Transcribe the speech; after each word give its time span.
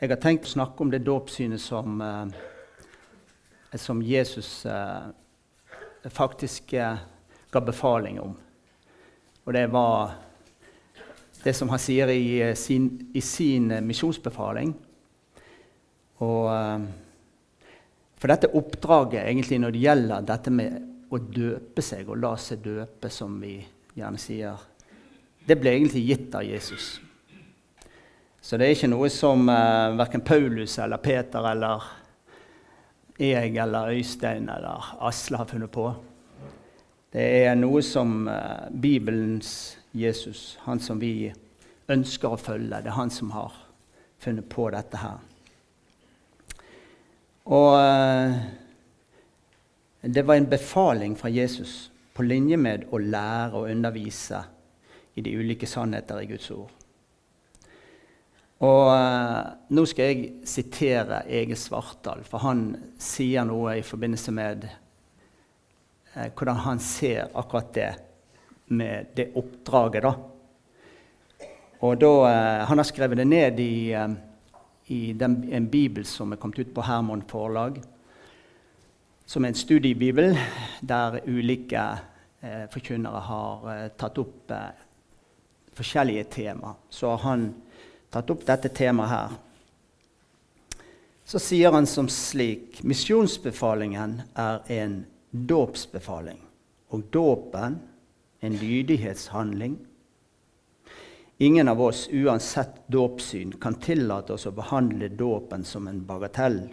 Jeg 0.00 0.08
har 0.08 0.16
tenkt 0.16 0.46
å 0.48 0.48
snakke 0.54 0.80
om 0.80 0.88
det 0.88 1.02
dåpssynet 1.04 1.60
som, 1.60 1.98
eh, 2.00 3.76
som 3.76 3.98
Jesus 4.00 4.64
eh, 4.64 5.10
faktisk 6.08 6.72
eh, 6.72 7.02
ga 7.52 7.60
befaling 7.60 8.16
om. 8.22 8.32
Og 9.44 9.52
det 9.52 9.66
var 9.68 10.14
det 11.42 11.52
som 11.52 11.68
han 11.68 11.82
sier 11.84 12.08
i 12.14 12.54
sin, 12.56 12.86
i 13.12 13.20
sin 13.20 13.68
misjonsbefaling. 13.84 14.72
Og 16.24 16.48
For 18.20 18.28
dette 18.28 18.52
oppdraget 18.56 19.24
egentlig 19.24 19.60
når 19.60 19.72
det 19.72 19.84
gjelder 19.84 20.26
dette 20.28 20.52
med 20.52 21.12
å 21.12 21.20
døpe 21.20 21.84
seg 21.84 22.08
og 22.08 22.20
la 22.20 22.34
seg 22.40 22.60
døpe, 22.64 23.08
som 23.08 23.36
vi 23.40 23.54
gjerne 23.96 24.20
sier, 24.20 24.60
det 25.44 25.60
ble 25.60 25.76
egentlig 25.76 26.04
gitt 26.08 26.36
av 26.36 26.44
Jesus. 26.44 27.00
Så 28.40 28.56
det 28.56 28.66
er 28.66 28.76
ikke 28.76 28.88
noe 28.88 29.10
som 29.12 29.48
eh, 29.52 29.96
verken 30.00 30.22
Paulus 30.24 30.78
eller 30.80 31.00
Peter 31.02 31.44
eller 31.50 31.84
jeg 33.20 33.56
eller 33.60 33.92
Øystein 33.92 34.48
eller 34.48 34.94
Asle 35.04 35.36
har 35.36 35.48
funnet 35.50 35.70
på. 35.70 35.90
Det 37.12 37.26
er 37.44 37.58
noe 37.58 37.82
som 37.84 38.24
eh, 38.32 38.70
Bibelens 38.70 39.76
Jesus, 39.92 40.58
han 40.64 40.80
som 40.80 41.00
vi 41.02 41.32
ønsker 41.90 42.32
å 42.32 42.40
følge, 42.40 42.80
det 42.80 42.88
er 42.88 42.96
han 42.96 43.12
som 43.12 43.34
har 43.34 43.52
funnet 44.22 44.48
på 44.48 44.70
dette 44.72 45.02
her. 45.02 45.20
Og 47.50 47.76
eh, 47.76 48.40
det 50.00 50.24
var 50.24 50.40
en 50.40 50.48
befaling 50.48 51.16
fra 51.18 51.28
Jesus 51.28 51.90
på 52.16 52.24
linje 52.24 52.56
med 52.56 52.88
å 52.88 53.02
lære 53.04 53.58
og 53.58 53.68
undervise 53.68 54.44
i 55.12 55.24
de 55.24 55.36
ulike 55.36 55.68
sannheter 55.68 56.22
i 56.22 56.30
Guds 56.30 56.48
ord. 56.56 56.79
Og 58.60 58.90
eh, 58.92 59.52
Nå 59.72 59.86
skal 59.88 60.10
jeg 60.10 60.32
sitere 60.48 61.22
Ege 61.32 61.56
Svartdal, 61.56 62.24
for 62.28 62.44
han 62.44 62.74
sier 63.00 63.46
noe 63.48 63.78
i 63.78 63.84
forbindelse 63.86 64.34
med 64.36 64.66
eh, 64.68 66.28
hvordan 66.28 66.60
han 66.66 66.82
ser 66.84 67.30
akkurat 67.40 67.70
det 67.72 67.90
med 68.76 69.14
det 69.16 69.30
oppdraget. 69.40 70.04
da. 70.04 70.12
Og 71.80 71.96
da, 72.00 72.12
eh, 72.28 72.66
Han 72.66 72.78
har 72.78 72.84
skrevet 72.84 73.16
det 73.16 73.26
ned 73.26 73.60
i, 73.60 73.92
eh, 73.92 74.08
i 74.86 75.12
den, 75.12 75.48
en 75.52 75.70
bibel 75.70 76.04
som 76.04 76.32
er 76.32 76.36
kommet 76.36 76.58
ut 76.58 76.74
på 76.74 76.84
Hermon 76.84 77.22
forlag, 77.22 77.80
som 79.26 79.44
er 79.44 79.48
en 79.48 79.54
studiebibel 79.54 80.36
der 80.82 81.20
ulike 81.26 81.98
eh, 82.42 82.66
forkynnere 82.68 83.20
har 83.20 83.68
eh, 83.72 83.88
tatt 83.96 84.18
opp 84.18 84.52
forskjellige 85.72 86.24
tema. 86.24 86.74
Så 86.90 87.08
har 87.08 87.18
han 87.24 87.54
tatt 88.10 88.30
opp 88.30 88.46
dette 88.46 88.68
temaet 88.74 89.10
her. 89.10 89.36
Så 91.24 91.38
sier 91.38 91.70
han 91.72 91.86
som 91.86 92.08
slik 92.10 92.80
misjonsbefalingen 92.82 94.16
er 94.34 94.64
en 94.80 95.04
dåpsbefaling, 95.30 96.40
og 96.90 97.06
dåpen 97.14 97.78
en 98.40 98.56
lydighetshandling. 98.58 99.78
Ingen 101.38 101.68
av 101.68 101.80
oss, 101.80 102.08
uansett 102.12 102.82
dåpssyn, 102.86 103.52
kan 103.52 103.78
tillate 103.80 104.34
oss 104.34 104.48
å 104.50 104.52
behandle 104.52 105.08
dåpen 105.08 105.64
som 105.64 105.86
en 105.88 106.02
bagatell. 106.04 106.64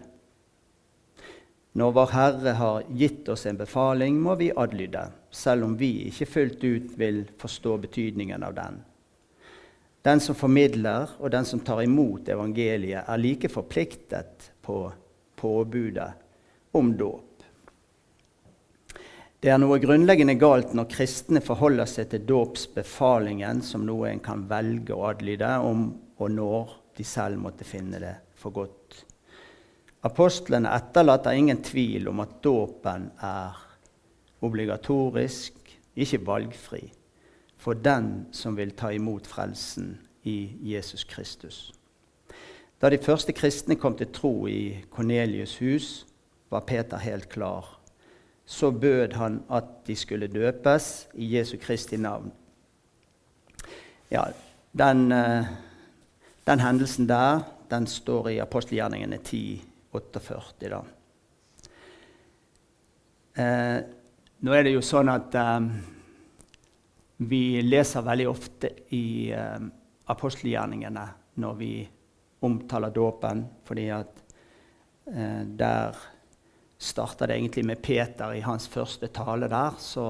Når 1.78 1.94
Vår 1.94 2.12
Herre 2.12 2.56
har 2.58 2.84
gitt 2.90 3.30
oss 3.30 3.46
en 3.46 3.62
befaling, 3.62 4.18
må 4.20 4.36
vi 4.36 4.50
adlyde, 4.50 5.06
selv 5.30 5.70
om 5.70 5.78
vi 5.78 6.08
ikke 6.10 6.26
fullt 6.26 6.64
ut 6.64 6.94
vil 6.98 7.22
forstå 7.38 7.78
betydningen 7.86 8.44
av 8.44 8.58
den. 8.58 8.82
Den 10.08 10.22
som 10.24 10.36
formidler, 10.40 11.10
og 11.20 11.32
den 11.34 11.46
som 11.46 11.60
tar 11.60 11.82
imot 11.84 12.30
evangeliet, 12.32 13.04
er 13.04 13.20
like 13.20 13.50
forpliktet 13.52 14.52
på 14.64 14.86
påbudet 15.36 16.08
om 16.72 16.94
dåp. 16.96 17.44
Det 19.44 19.52
er 19.52 19.60
noe 19.60 19.78
grunnleggende 19.84 20.38
galt 20.40 20.72
når 20.78 20.88
kristne 20.94 21.42
forholder 21.44 21.90
seg 21.92 22.08
til 22.14 22.24
dåpsbefalingen 22.30 23.60
som 23.62 23.84
noe 23.86 24.08
en 24.10 24.24
kan 24.24 24.48
velge 24.48 24.96
å 24.96 25.10
adlyde 25.10 25.52
om 25.68 25.84
og 26.18 26.32
når 26.34 26.72
de 26.98 27.06
selv 27.06 27.44
måtte 27.44 27.68
finne 27.68 28.00
det 28.02 28.16
for 28.40 28.56
godt. 28.56 29.04
Apostlene 30.08 30.72
etterlater 30.72 31.36
ingen 31.36 31.60
tvil 31.62 32.08
om 32.10 32.24
at 32.24 32.40
dåpen 32.48 33.12
er 33.20 33.60
obligatorisk, 34.48 35.60
ikke 36.00 36.24
valgfri 36.24 36.86
for 37.58 37.74
den 37.74 38.28
som 38.32 38.58
vil 38.58 38.72
ta 38.72 38.92
imot 38.94 39.28
frelsen 39.28 39.98
i 40.24 40.52
Jesus 40.62 41.04
Kristus. 41.04 41.74
Da 42.82 42.90
de 42.90 43.00
første 43.02 43.34
kristne 43.34 43.76
kom 43.76 43.96
til 43.98 44.12
tro 44.14 44.48
i 44.48 44.84
Kornelius' 44.94 45.58
hus, 45.60 46.06
var 46.50 46.60
Peter 46.60 46.98
helt 46.98 47.30
klar. 47.30 47.80
Så 48.46 48.72
bød 48.72 49.14
han 49.14 49.42
at 49.52 49.64
de 49.88 49.96
skulle 49.96 50.28
døpes 50.28 51.08
i 51.14 51.36
Jesu 51.38 51.58
Kristi 51.62 51.98
navn. 51.98 52.32
Ja, 54.12 54.24
den, 54.78 55.12
eh, 55.12 55.46
den 56.48 56.60
hendelsen 56.60 57.10
der 57.10 57.42
den 57.70 57.88
står 57.88 58.30
i 58.30 58.38
apostelgjerningene 58.40 59.18
10, 59.18 59.64
48. 59.92 60.70
Da. 60.70 60.82
Eh, 63.38 63.82
nå 64.40 64.54
er 64.54 64.64
det 64.64 64.74
jo 64.74 64.82
sånn 64.82 65.10
at 65.12 65.36
eh, 65.36 65.68
vi 67.18 67.62
leser 67.62 68.06
veldig 68.06 68.28
ofte 68.30 68.70
i 68.94 69.32
eh, 69.34 69.62
apostelgjerningene 70.14 71.06
når 71.42 71.56
vi 71.58 71.72
omtaler 72.46 72.94
dåpen, 72.94 73.44
fordi 73.66 73.88
at 73.94 74.22
eh, 75.10 75.42
der 75.42 75.98
starta 76.78 77.26
det 77.26 77.40
egentlig 77.40 77.66
med 77.66 77.82
Peter 77.82 78.34
i 78.38 78.44
hans 78.46 78.68
første 78.70 79.10
tale 79.10 79.50
der. 79.50 79.80
Så, 79.82 80.06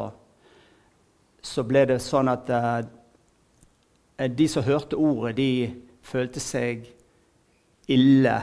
så 1.42 1.64
ble 1.64 1.86
det 1.94 2.02
sånn 2.04 2.28
at 2.32 2.52
eh, 2.52 4.28
de 4.28 4.48
som 4.52 4.66
hørte 4.68 5.00
ordet, 5.00 5.38
de 5.38 5.52
følte 6.04 6.44
seg 6.44 6.88
ille 7.88 8.36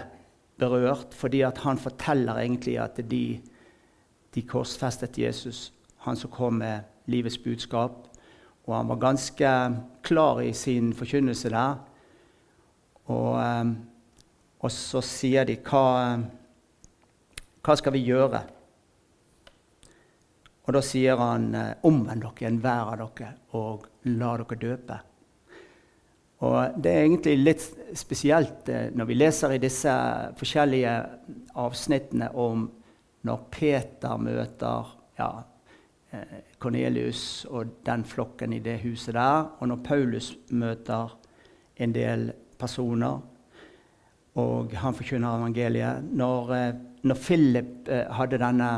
berørt, 0.57 1.13
fordi 1.13 1.43
at 1.45 1.61
han 1.67 1.81
forteller 1.81 2.41
egentlig 2.41 2.79
at 2.81 3.01
de, 3.11 3.41
de 4.33 4.43
korsfestet 4.49 5.19
Jesus, 5.21 5.69
han 6.07 6.17
som 6.17 6.33
kom 6.33 6.63
med 6.63 6.89
livets 7.11 7.37
budskap. 7.43 8.07
Og 8.65 8.77
han 8.79 8.89
var 8.89 9.03
ganske 9.03 9.51
klar 10.05 10.41
i 10.43 10.53
sin 10.57 10.93
forkynnelse 10.97 11.53
der. 11.53 11.77
Og, 13.13 13.33
eh, 13.41 13.73
og 14.65 14.73
så 14.73 15.03
sier 15.05 15.45
de 15.45 15.59
hva, 15.61 15.87
hva 17.65 17.77
skal 17.77 17.93
vi 17.97 18.07
gjøre? 18.07 18.41
Og 20.65 20.73
da 20.73 20.81
sier 20.85 21.21
han 21.21 21.51
eh, 21.55 21.75
omvend 21.85 22.25
dere, 22.25 22.49
enhver 22.49 22.95
av 22.95 23.11
dere, 23.19 23.35
og 23.59 23.85
la 24.09 24.37
dere 24.41 24.61
døpe. 24.61 25.01
Og 26.45 26.81
Det 26.81 26.93
er 26.93 27.05
egentlig 27.05 27.35
litt 27.41 27.67
spesielt 27.97 28.69
eh, 28.73 28.89
når 28.97 29.11
vi 29.11 29.19
leser 29.19 29.55
i 29.55 29.61
disse 29.61 29.93
forskjellige 30.41 30.95
avsnittene 31.61 32.31
om 32.41 32.67
når 33.25 33.45
Peter 33.53 34.21
møter 34.21 34.89
ja, 35.17 35.31
Kornelius 36.65 37.45
og 37.51 37.83
den 37.85 38.05
flokken 38.09 38.55
i 38.57 38.63
det 38.65 38.79
huset 38.85 39.15
der. 39.19 39.51
Og 39.61 39.69
når 39.69 39.85
Paulus 39.85 40.33
møter 40.51 41.13
en 41.77 41.95
del 41.95 42.31
personer, 42.59 43.21
og 44.35 44.73
han 44.75 44.97
forkynner 44.97 45.37
evangeliet 45.39 46.07
Når, 46.11 46.53
eh, 46.55 46.75
når 47.07 47.19
Philip 47.23 47.89
eh, 47.89 48.11
hadde 48.11 48.41
denne 48.43 48.71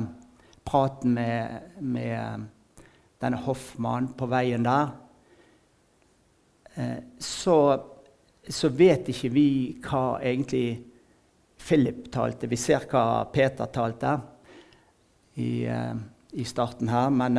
praten 0.66 1.14
med, 1.14 1.78
med 1.80 2.44
denne 3.22 3.38
hoffmannen 3.41 4.10
på 4.19 4.28
veien 4.28 4.66
der, 4.66 4.91
eh, 6.75 6.98
så, 7.19 7.56
så, 8.48 8.69
vet 8.69 9.08
ikke 9.08 9.32
vi 9.32 9.48
hva 9.80 10.19
egentlig 10.20 10.82
Philip 11.56 12.11
talte. 12.12 12.50
Vi 12.50 12.61
ser 12.61 12.84
hva 12.90 13.25
Peter 13.32 13.72
talte 13.72 14.19
i, 15.40 15.64
i 16.32 16.44
starten 16.44 16.88
her. 16.90 17.11
Men 17.11 17.38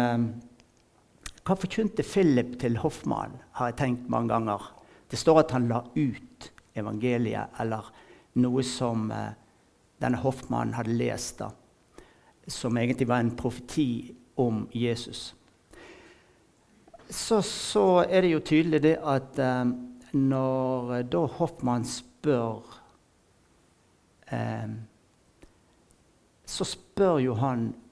hva 1.48 1.56
forkynte 1.56 2.04
Philip 2.04 2.58
til 2.60 2.78
hoffmannen, 2.82 3.40
har 3.56 3.72
jeg 3.72 3.80
tenkt 3.80 4.10
mange 4.12 4.34
ganger. 4.34 4.64
Det 5.08 5.20
står 5.20 5.46
at 5.46 5.54
han 5.56 5.70
la 5.70 5.82
ut 5.96 6.52
evangeliet, 6.76 7.56
eller 7.60 7.88
noe 8.44 8.64
som 8.68 9.10
eh, 9.12 9.32
denne 10.02 10.20
hoffmannen 10.22 10.76
hadde 10.78 10.98
lest, 11.00 11.40
da, 11.40 11.50
som 12.48 12.78
egentlig 12.78 13.08
var 13.10 13.24
en 13.24 13.36
profeti 13.40 14.14
om 14.38 14.66
Jesus. 14.76 15.34
Så, 17.10 17.42
så 17.42 18.04
er 18.04 18.26
det 18.26 18.34
jo 18.34 18.44
tydelig 18.44 18.84
det 18.84 18.98
at 19.00 19.40
eh, 19.40 19.72
når 20.18 20.94
eh, 20.98 21.06
da 21.08 21.24
Hoffmann 21.38 21.86
spør 21.88 22.60
eh, 24.32 24.76
Så 26.48 26.68
spør 26.68 27.22
jo 27.24 27.38
han 27.40 27.70
eh, 27.72 27.87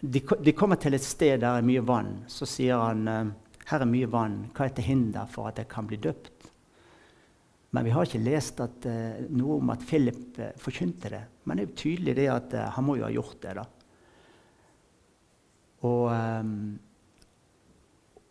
de, 0.00 0.20
de, 0.20 0.52
kommer 0.52 0.76
til 0.80 0.96
et 0.96 1.04
sted 1.04 1.40
der 1.40 1.42
det 1.42 1.52
er 1.62 1.66
mye 1.66 1.84
vann. 1.84 2.12
Så 2.30 2.48
sier 2.48 2.80
han 2.80 3.06
eh, 3.10 3.32
her 3.70 3.82
er 3.82 3.90
mye 3.90 4.08
vann. 4.10 4.38
Hva 4.54 4.68
er 4.68 4.76
til 4.76 4.88
hinder 4.90 5.28
for 5.30 5.50
at 5.50 5.60
jeg 5.60 5.70
kan 5.72 5.88
bli 5.88 5.98
døpt? 6.00 6.50
Men 7.74 7.84
vi 7.84 7.92
har 7.92 8.06
ikke 8.06 8.22
lest 8.24 8.60
at, 8.62 8.86
uh, 8.88 9.24
noe 9.36 9.58
om 9.58 9.72
at 9.74 9.82
Philip 9.84 10.38
uh, 10.38 10.52
forkynte 10.60 11.10
det. 11.12 11.22
Men 11.44 11.58
det 11.58 11.64
er 11.64 11.68
jo 11.68 11.80
tydelig 11.82 12.14
det 12.16 12.28
at 12.32 12.54
uh, 12.56 12.68
han 12.72 12.86
må 12.86 12.94
jo 12.96 13.04
ha 13.04 13.10
gjort 13.12 13.40
det. 13.42 13.56
da. 13.58 13.64
Og, 15.86 16.08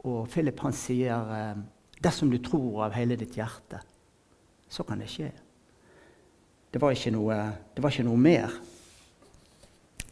og 0.10 0.16
Philip 0.34 0.60
han 0.66 0.74
sier 0.76 1.30
dersom 2.04 2.32
du 2.34 2.40
tror 2.44 2.88
av 2.88 2.96
hele 2.98 3.16
ditt 3.20 3.38
hjerte, 3.38 3.80
så 4.68 4.84
kan 4.84 5.00
det 5.00 5.08
skje. 5.14 5.30
Det 6.74 6.82
var 6.82 6.98
ikke 6.98 7.14
noe, 7.16 7.38
var 7.78 7.94
ikke 7.94 8.08
noe 8.10 8.20
mer. 8.20 8.58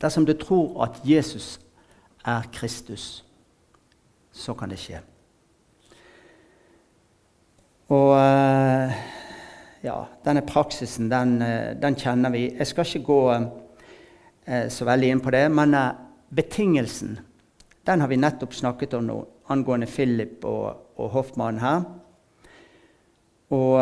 Dersom 0.04 0.28
du 0.28 0.34
tror 0.36 0.84
at 0.84 1.00
Jesus 1.08 1.56
er 2.28 2.44
Kristus, 2.52 3.24
så 4.36 4.54
kan 4.54 4.72
det 4.72 4.82
skje. 4.82 5.00
Og 7.94 8.12
ja, 9.84 9.98
denne 10.24 10.42
praksisen, 10.48 11.10
den, 11.12 11.42
eh, 11.42 11.76
den, 11.76 11.96
kjenner 11.96 12.32
vi. 12.32 12.46
Jeg 12.58 12.68
skal 12.68 12.86
ikke 12.88 13.06
gå 13.06 13.22
eh, 13.34 14.70
så 14.72 14.86
veldig 14.88 15.10
inn 15.12 15.22
på 15.24 15.32
det, 15.36 15.50
men 15.52 15.74
eh, 15.76 15.90
betingelsen 16.32 17.18
den 17.84 18.02
har 18.02 18.08
vi 18.08 18.18
nettopp 18.18 18.56
snakket 18.56 18.94
om 18.96 19.10
nå, 19.10 19.18
angående 19.52 19.90
Philip 19.92 20.46
og, 20.48 20.94
og 20.96 21.10
Hoffmann 21.18 21.60
her. 21.60 21.84
Og 23.52 23.76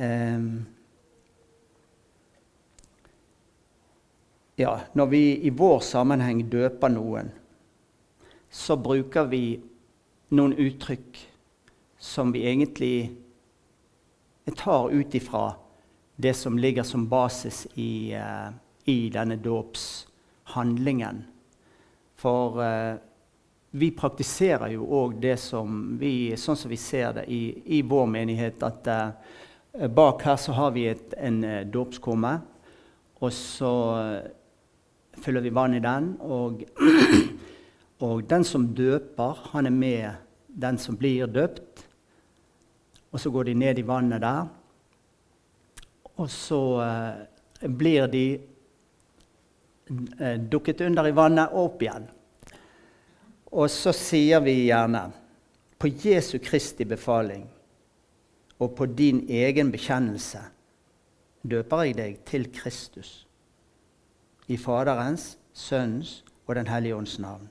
um, 0.00 0.64
Ja, 4.56 4.80
når 4.92 5.06
vi 5.06 5.46
i 5.46 5.50
vår 5.50 5.80
sammenheng 5.82 6.44
døper 6.46 6.92
noen, 6.94 7.32
så 8.54 8.76
bruker 8.78 9.26
vi 9.26 9.56
noen 10.30 10.52
uttrykk 10.54 11.18
som 11.98 12.30
vi 12.30 12.44
egentlig 12.46 13.16
tar 14.54 14.92
ut 14.94 15.14
ifra 15.14 15.56
det 16.16 16.34
som 16.38 16.58
ligger 16.58 16.86
som 16.86 17.08
basis 17.08 17.66
i, 17.74 18.14
uh, 18.14 18.54
i 18.84 19.10
denne 19.10 19.40
dåpshandlingen. 19.42 21.24
For 22.14 22.62
uh, 22.62 22.94
vi 23.74 23.90
praktiserer 23.90 24.76
jo 24.76 24.86
òg 24.86 25.18
det 25.18 25.34
som 25.42 25.96
vi, 25.98 26.36
sånn 26.38 26.60
som 26.62 26.70
vi 26.70 26.78
ser 26.78 27.18
det 27.18 27.26
i, 27.26 27.42
i 27.78 27.82
vår 27.82 28.06
menighet, 28.06 28.62
at 28.62 28.86
uh, 28.86 29.90
bak 29.90 30.22
her 30.22 30.38
så 30.38 30.54
har 30.54 30.78
vi 30.78 30.86
et, 30.92 31.18
en 31.18 31.42
dåpskumme, 31.74 32.36
og 33.18 33.32
så 33.34 33.74
fyller 35.22 35.44
vi 35.44 35.52
vann 35.54 35.74
i 35.74 35.82
den. 35.82 36.14
Og, 36.20 36.64
og 38.06 38.24
den 38.30 38.44
som 38.44 38.66
døper, 38.74 39.46
han 39.52 39.66
er 39.66 39.74
med 39.74 40.10
den 40.48 40.78
som 40.78 40.96
blir 40.96 41.26
døpt. 41.26 41.84
Og 43.14 43.20
så 43.20 43.30
går 43.30 43.50
de 43.50 43.54
ned 43.54 43.78
i 43.78 43.86
vannet 43.86 44.22
der. 44.24 44.46
Og 46.14 46.30
så 46.30 46.60
eh, 46.82 47.68
blir 47.68 48.06
de 48.10 48.26
eh, 50.18 50.38
dukket 50.38 50.82
under 50.86 51.08
i 51.10 51.14
vannet 51.14 51.54
og 51.54 51.70
opp 51.70 51.82
igjen. 51.82 52.06
Og 53.54 53.70
så 53.70 53.94
sier 53.94 54.42
vi 54.42 54.64
gjerne 54.66 55.06
på 55.78 55.90
Jesu 56.02 56.38
Kristi 56.42 56.86
befaling 56.88 57.44
og 58.58 58.76
på 58.76 58.86
din 58.86 59.24
egen 59.28 59.70
bekjennelse 59.74 60.40
døper 61.44 61.84
jeg 61.84 61.96
deg 61.98 62.18
til 62.28 62.46
Kristus. 62.54 63.26
I 64.48 64.56
Faderens, 64.56 65.38
Sønnens 65.52 66.24
og 66.46 66.54
Den 66.54 66.66
hellige 66.66 66.96
ånds 66.96 67.18
navn. 67.18 67.48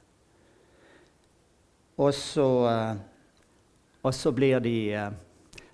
Og 1.98 2.14
så, 2.14 2.48
eh, 2.70 2.96
og 4.04 4.14
så 4.14 4.32
blir 4.32 4.60
de 4.60 4.94
eh, 4.94 5.12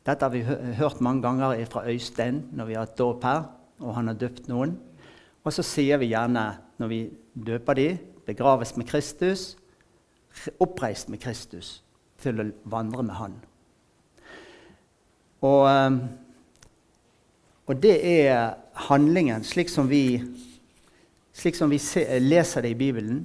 dette 0.10 0.26
har 0.26 0.32
vi 0.34 0.42
hørt 0.74 1.02
mange 1.02 1.22
ganger 1.22 1.66
fra 1.70 1.84
Øystein 1.86 2.44
når 2.52 2.66
vi 2.66 2.74
har 2.74 2.88
hatt 2.88 2.98
dåp 2.98 3.24
her, 3.24 3.44
og 3.80 3.96
han 3.96 4.08
har 4.08 4.16
døpt 4.18 4.48
noen. 4.50 4.78
Og 5.44 5.54
så 5.54 5.64
sier 5.64 6.00
vi 6.02 6.10
gjerne 6.14 6.46
når 6.80 6.90
vi 6.90 7.00
døper 7.36 7.78
de, 7.78 7.90
begraves 8.26 8.76
med 8.78 8.88
Kristus, 8.90 9.58
oppreist 10.60 11.10
med 11.10 11.22
Kristus, 11.22 11.84
til 12.22 12.42
å 12.42 12.48
vandre 12.70 13.04
med 13.04 13.16
Han. 13.20 13.36
Og, 15.42 15.68
eh, 15.70 16.00
og 17.68 17.82
det 17.84 17.96
er 18.02 18.58
handlingen, 18.90 19.44
slik 19.44 19.70
som 19.70 19.90
vi, 19.90 20.24
slik 21.40 21.56
som 21.56 21.72
vi 21.72 21.80
leser 22.20 22.62
det 22.66 22.74
i 22.74 22.80
Bibelen, 22.80 23.24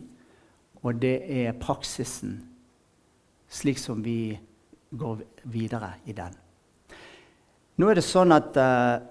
og 0.84 1.00
det 1.02 1.16
er 1.26 1.56
praksisen, 1.58 2.36
slik 3.48 3.80
som 3.80 4.02
vi 4.04 4.36
går 4.94 5.24
videre 5.50 5.94
i 6.06 6.14
den. 6.14 6.36
Nå 7.80 7.90
er 7.90 7.98
det 7.98 8.06
sånn 8.06 8.34
at 8.36 8.54
uh, 8.60 9.02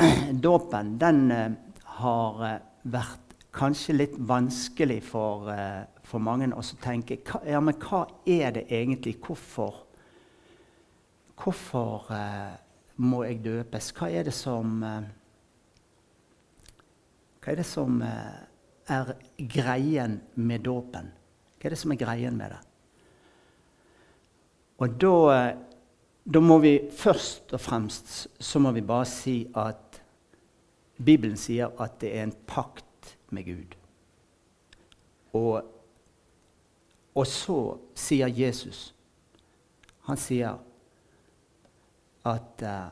dåpen 0.46 0.94
den 1.00 1.26
uh, 1.28 1.50
har 1.98 2.40
uh, 2.40 2.54
vært 2.88 3.34
kanskje 3.56 3.96
litt 3.96 4.16
vanskelig 4.28 4.98
for, 5.04 5.48
for 6.04 6.20
mange 6.20 6.50
å 6.52 6.62
tenke 6.84 7.16
ja, 7.48 7.60
men 7.64 7.78
hva 7.80 8.02
er 8.28 8.50
det 8.52 8.66
egentlig? 8.68 9.14
Hvorfor, 9.24 9.78
hvorfor 11.40 12.04
må 13.00 13.22
jeg 13.24 13.40
døpes? 13.46 13.88
Hva 13.96 14.10
er 14.12 14.28
det 14.28 14.34
som 14.36 14.84
Hva 17.46 17.54
er 17.54 17.60
det 17.62 17.68
som 17.68 18.00
er 18.02 19.12
greien 19.38 20.18
med 20.34 20.66
dåpen? 20.66 21.12
Hva 21.56 21.68
er 21.68 21.76
det 21.76 21.78
som 21.78 21.94
er 21.94 22.00
greien 22.00 22.34
med 22.34 22.50
det? 22.56 22.62
Og 24.82 24.98
da 24.98 25.14
da 26.26 26.40
må 26.42 26.58
vi 26.58 26.74
først 26.90 27.52
og 27.54 27.60
fremst 27.62 28.08
så 28.42 28.58
må 28.58 28.72
vi 28.74 28.82
bare 28.82 29.06
si 29.06 29.36
at 29.54 30.00
Bibelen 30.98 31.36
sier 31.38 31.70
at 31.82 32.00
det 32.00 32.10
er 32.16 32.24
en 32.26 32.34
pakt 32.48 33.12
med 33.30 33.46
Gud. 33.46 33.76
Og, 35.38 35.62
og 37.14 37.26
så 37.26 37.58
sier 37.94 38.32
Jesus 38.32 38.92
Han 40.06 40.16
sier 40.16 40.54
at 42.26 42.62
uh, 42.62 42.86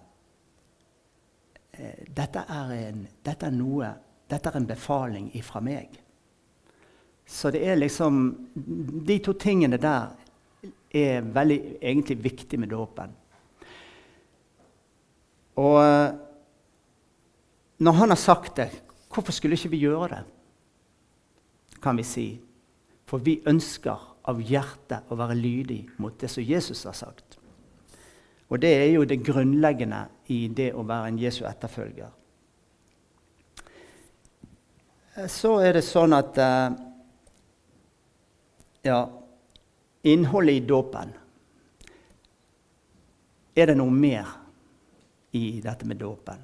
dette, 2.07 2.43
er 2.43 2.73
en, 2.75 3.05
dette, 3.27 3.47
er 3.47 3.55
noe 3.55 3.91
Dette 4.35 4.51
er 4.51 4.59
en 4.59 4.67
befaling 4.67 5.31
ifra 5.39 5.63
meg. 5.63 5.95
Så 7.27 7.53
det 7.55 7.63
er 7.65 7.79
liksom 7.79 8.25
De 9.07 9.19
to 9.25 9.33
tingene 9.41 9.79
der 9.81 10.13
er 10.95 11.25
veldig 11.35 11.59
egentlig 11.81 12.19
viktig 12.23 12.59
med 12.61 12.71
dåpen. 12.71 13.15
Og 15.59 15.81
når 17.79 17.93
han 17.99 18.09
har 18.09 18.21
sagt 18.21 18.57
det, 18.57 18.69
hvorfor 19.13 19.33
skulle 19.33 19.59
ikke 19.59 19.73
vi 19.75 19.83
gjøre 19.85 20.09
det? 20.15 20.23
Kan 21.83 21.99
vi 21.99 22.07
si. 22.07 22.27
For 23.07 23.19
vi 23.19 23.41
ønsker 23.47 24.07
av 24.31 24.41
hjertet 24.41 25.11
å 25.11 25.19
være 25.19 25.37
lydig 25.37 25.83
mot 26.01 26.15
det 26.21 26.31
som 26.31 26.47
Jesus 26.47 26.85
har 26.89 26.97
sagt. 26.97 27.39
Og 28.49 28.61
det 28.63 28.71
er 28.71 28.91
jo 28.95 29.05
det 29.05 29.25
grunnleggende 29.27 30.05
i 30.33 30.47
det 30.49 30.71
å 30.75 30.87
være 30.87 31.11
en 31.11 31.19
Jesu 31.21 31.43
etterfølger. 31.49 32.13
Eh, 35.15 35.27
så 35.27 35.59
er 35.63 35.79
det 35.79 35.85
sånn 35.87 36.15
at 36.17 36.39
eh, 36.41 36.71
Ja, 38.85 38.99
innholdet 40.03 40.59
i 40.59 40.65
dåpen 40.69 41.13
Er 43.55 43.71
det 43.71 43.77
noe 43.79 43.95
mer 43.95 44.41
i 45.35 45.59
dette 45.59 45.87
med 45.87 45.99
dåpen. 45.99 46.39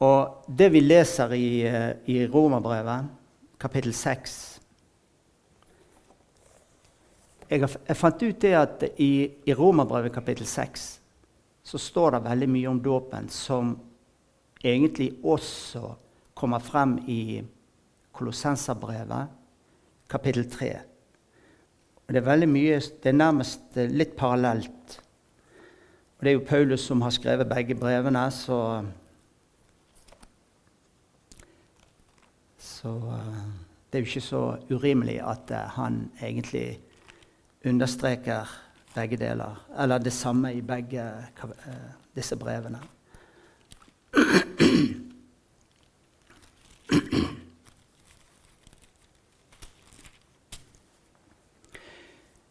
Og 0.00 0.46
det 0.48 0.70
vi 0.72 0.80
leser 0.80 1.32
i, 1.36 1.48
eh, 1.68 1.90
i 2.08 2.22
Romerbrevet, 2.24 3.10
kapittel 3.60 3.92
6 3.92 4.36
jeg, 7.50 7.60
jeg, 7.60 7.96
fant 8.00 8.24
ut 8.24 8.40
det 8.40 8.54
at 8.56 8.86
i, 8.96 9.10
i 9.44 9.56
Romerbrevet 9.56 10.14
kapittel 10.14 10.48
6 10.48 10.86
så 11.68 11.80
står 11.80 12.16
det 12.16 12.22
veldig 12.30 12.48
mye 12.54 12.72
om 12.72 12.80
dåpen 12.80 13.28
som 13.32 13.74
egentlig 14.64 15.10
også 15.20 15.92
kommer 16.44 16.60
frem 16.60 16.98
i 17.08 17.40
Kolossenserbrevet 18.14 19.32
kapittel 20.12 20.44
3. 20.52 20.74
Og 22.04 22.12
det 22.12 22.20
er 22.20 22.28
veldig 22.28 22.50
mye, 22.52 22.76
det 22.78 23.10
er 23.10 23.16
nærmest 23.16 23.80
litt 23.88 24.12
parallelt 24.18 25.00
det 26.24 26.30
er 26.30 26.38
jo 26.38 26.46
Paulus 26.48 26.80
som 26.80 27.02
har 27.04 27.12
skrevet 27.12 27.48
begge 27.48 27.74
brevene, 27.74 28.30
så 28.30 28.84
Så 32.58 32.88
eh, 32.96 33.44
det 33.92 33.98
er 33.98 34.02
jo 34.02 34.06
ikke 34.06 34.20
så 34.20 34.56
urimelig 34.70 35.20
at 35.20 35.50
eh, 35.50 35.70
han 35.76 36.10
egentlig 36.22 36.80
understreker 37.64 38.48
begge 38.94 39.16
deler, 39.16 39.66
eller 39.78 39.98
det 39.98 40.12
samme 40.12 40.54
i 40.54 40.60
begge 40.60 41.00
eh, 41.00 41.88
disse 42.16 42.36
brevene. 42.36 42.80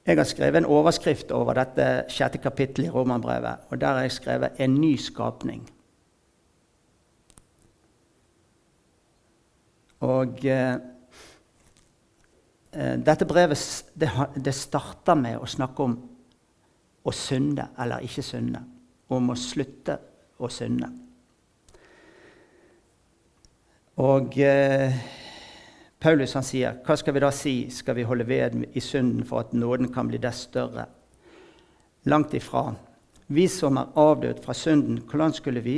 Jeg 0.06 0.18
har 0.18 0.28
skrevet 0.28 0.60
en 0.60 0.66
overskrift 0.68 1.32
over 1.32 1.56
dette 1.56 1.86
sjette 2.12 2.42
kapittelet 2.44 2.90
i 2.90 2.92
Romerbrevet. 2.92 3.70
Og 3.72 3.80
der 3.82 3.88
har 3.88 4.02
jeg 4.02 4.12
skrevet 4.12 4.60
'En 4.60 4.76
ny 4.82 4.98
skapning'. 4.98 5.70
Og 10.00 10.46
eh, 10.46 10.76
eh 12.74 12.98
dette 13.06 13.26
brevet 13.26 13.86
det, 14.00 14.10
det 14.46 14.54
starter 14.54 15.14
med 15.16 15.38
å 15.38 15.46
snakke 15.46 15.84
om 15.84 16.10
å 17.04 17.12
synde 17.12 17.68
eller 17.80 18.00
ikke 18.00 18.22
synde. 18.22 18.60
Om 19.10 19.30
å 19.30 19.36
slutte 19.36 19.98
å 20.40 20.50
synde. 20.50 20.90
Og 23.98 24.38
eh, 24.38 25.23
Paulus 26.04 26.34
han 26.36 26.44
sier, 26.44 26.82
hva 26.84 26.98
skal 27.00 27.16
vi 27.16 27.22
da 27.24 27.30
si? 27.32 27.54
Skal 27.72 27.96
vi 27.96 28.04
holde 28.04 28.26
ved 28.28 28.58
i 28.76 28.82
synden 28.84 29.24
for 29.24 29.46
at 29.46 29.54
nåden 29.56 29.88
kan 29.94 30.10
bli 30.10 30.20
dess 30.20 30.50
større? 30.50 30.84
Langt 32.12 32.34
ifra. 32.36 32.74
Vi 33.32 33.46
som 33.48 33.80
er 33.80 33.94
avdød 33.96 34.42
fra 34.44 34.54
synden, 34.54 35.00
hvordan 35.08 35.32
skulle 35.34 35.64
vi 35.64 35.78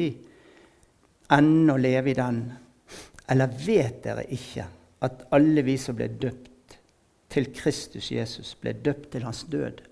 ennå 1.32 1.76
leve 1.78 2.10
i 2.10 2.18
den? 2.18 2.40
Eller 3.30 3.54
vet 3.68 4.02
dere 4.08 4.26
ikke 4.34 4.66
at 5.06 5.28
alle 5.36 5.62
vi 5.68 5.78
som 5.78 5.98
ble 6.00 6.10
døpt 6.10 6.80
til 7.30 7.52
Kristus 7.54 8.10
Jesus, 8.10 8.56
ble 8.58 8.74
døpt 8.74 9.12
til 9.14 9.28
hans 9.30 9.44
død? 9.46 9.86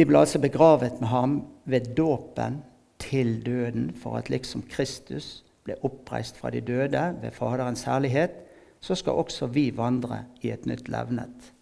Vi 0.00 0.08
ble 0.08 0.24
altså 0.24 0.40
begravet 0.40 0.96
med 1.04 1.12
ham 1.12 1.36
ved 1.68 1.92
dåpen 1.92 2.62
til 3.04 3.36
døden 3.44 3.90
for 3.92 4.16
at 4.16 4.32
liksom 4.32 4.64
Kristus 4.72 5.42
ble 5.70 5.78
oppreist 5.86 6.38
fra 6.40 6.50
de 6.50 6.60
døde 6.60 7.02
ved 7.22 7.30
Faderens 7.30 7.84
herlighet, 7.86 8.34
så 8.80 8.94
skal 8.94 9.12
også 9.20 9.46
vi 9.46 9.70
vandre 9.76 10.24
i 10.42 10.50
et 10.50 10.66
nytt 10.66 10.88
levnet. 10.88 11.52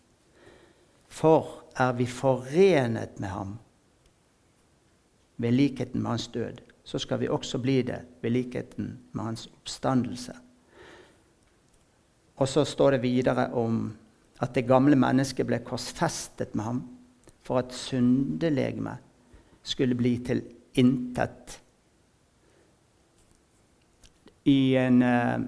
For 1.08 1.64
er 1.76 1.92
vi 1.98 2.06
forenet 2.06 3.20
med 3.20 3.28
ham 3.28 3.58
ved 5.38 5.52
likheten 5.52 6.02
med 6.02 6.10
hans 6.10 6.28
død, 6.28 6.62
så 6.84 6.98
skal 6.98 7.20
vi 7.20 7.28
også 7.28 7.58
bli 7.58 7.82
det 7.82 8.00
ved 8.22 8.30
likheten 8.30 8.98
med 9.12 9.24
hans 9.24 9.46
oppstandelse. 9.46 10.32
Og 12.36 12.48
så 12.48 12.64
står 12.64 12.90
det 12.90 13.02
videre 13.02 13.52
om 13.52 13.96
at 14.40 14.54
det 14.54 14.68
gamle 14.68 14.96
mennesket 14.96 15.46
ble 15.46 15.58
korsfestet 15.66 16.54
med 16.54 16.64
ham 16.64 16.82
for 17.42 17.58
at 17.58 17.74
syndelegemet 17.74 19.02
skulle 19.62 19.94
bli 19.98 20.18
til 20.24 20.42
intet 20.78 21.58
i 24.48 24.76
en, 24.80 25.02
uh, 25.02 25.40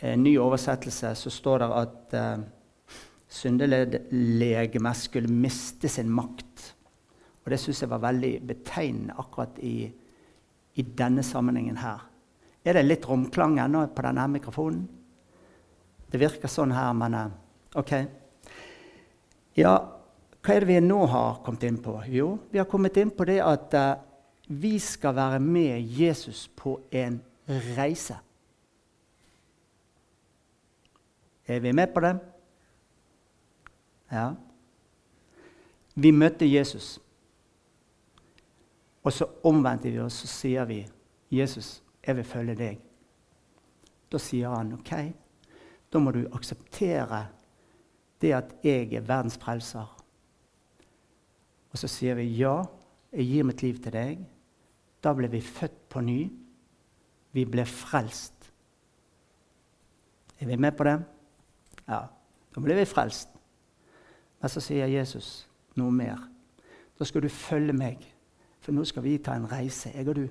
en, 0.00 0.22
ny 0.22 0.36
oversettelse 0.38 1.14
så 1.18 1.32
står 1.32 1.62
det 1.62 1.70
at 1.80 2.14
uh, 2.18 2.98
syndelegemet 3.30 4.98
skulle 4.98 5.32
miste 5.32 5.90
sin 5.90 6.10
makt. 6.10 6.70
Og 7.44 7.50
Det 7.50 7.58
syns 7.60 7.82
jeg 7.82 7.90
var 7.90 8.04
veldig 8.04 8.32
betegnende 8.46 9.16
akkurat 9.18 9.58
i, 9.64 9.90
i, 10.74 10.82
denne 10.82 11.24
sammenhengen 11.26 11.80
her. 11.80 12.06
Er 12.64 12.76
det 12.76 12.86
litt 12.86 13.06
romklang 13.08 13.58
ennå 13.62 13.86
på 13.94 14.04
denne 14.04 14.26
mikrofonen? 14.30 14.82
Det 16.10 16.18
virker 16.20 16.50
sånn 16.50 16.74
her, 16.74 16.92
men 16.94 17.16
uh, 17.16 17.30
OK. 17.80 17.94
Ja, 19.58 19.74
hva 20.40 20.54
er 20.54 20.64
det 20.64 20.70
vi 20.70 20.78
nå 20.84 21.00
har 21.10 21.40
kommet 21.44 21.66
inn 21.68 21.80
på? 21.82 21.96
Jo, 22.10 22.36
vi 22.50 22.60
har 22.60 22.68
kommet 22.70 22.96
inn 23.00 23.10
på 23.14 23.26
det 23.28 23.40
at 23.44 23.74
uh, 23.76 23.98
vi 24.50 24.78
skal 24.82 25.14
være 25.14 25.40
med 25.42 25.82
Jesus 25.94 26.48
på 26.58 26.78
en 26.90 27.20
reise. 27.50 28.16
Er 31.46 31.60
vi 31.60 31.72
med 31.72 31.94
på 31.94 32.00
det? 32.00 32.18
Ja. 34.12 34.30
Vi 35.94 36.10
møtte 36.10 36.46
Jesus. 36.46 36.98
Og 39.02 39.12
så 39.12 39.26
omvendte 39.44 39.90
vi 39.90 39.98
oss 39.98 40.22
og 40.22 40.28
sier 40.28 40.64
vi, 40.64 40.86
'Jesus, 41.30 41.82
jeg 42.06 42.16
vil 42.16 42.24
følge 42.24 42.54
deg.' 42.54 42.80
Da 44.12 44.18
sier 44.18 44.48
han, 44.48 44.72
'OK, 44.72 45.12
da 45.92 45.98
må 45.98 46.10
du 46.10 46.26
akseptere 46.32 47.26
det 48.20 48.32
at 48.32 48.54
jeg 48.64 48.92
er 48.92 49.00
verdens 49.00 49.38
frelser.' 49.38 49.96
Og 51.70 51.78
så 51.78 51.88
sier 51.88 52.14
vi, 52.14 52.22
'Ja, 52.22 52.64
jeg 53.12 53.26
gir 53.26 53.44
mitt 53.44 53.62
liv 53.62 53.78
til 53.78 53.92
deg.' 53.92 54.26
Da 55.02 55.12
ble 55.12 55.30
vi 55.30 55.40
født 55.40 55.88
på 55.88 56.00
ny. 56.00 56.30
Vi 57.32 57.44
ble 57.46 57.64
frelst. 57.68 58.50
Er 60.40 60.46
vi 60.46 60.56
med 60.56 60.76
på 60.76 60.86
det? 60.88 60.96
Ja. 61.86 62.04
Da 62.50 62.62
ble 62.62 62.74
vi 62.80 62.88
frelst. 62.88 63.28
Men 64.40 64.50
så 64.50 64.62
sier 64.64 64.88
Jesus 64.90 65.46
noe 65.78 65.92
mer. 65.94 66.22
Da 66.98 67.06
skal 67.08 67.24
du 67.24 67.30
følge 67.32 67.74
meg, 67.76 68.02
for 68.60 68.76
nå 68.76 68.84
skal 68.88 69.04
vi 69.04 69.18
ta 69.22 69.36
en 69.36 69.48
reise, 69.48 69.92
jeg 69.94 70.08
og 70.08 70.18
du. 70.18 70.26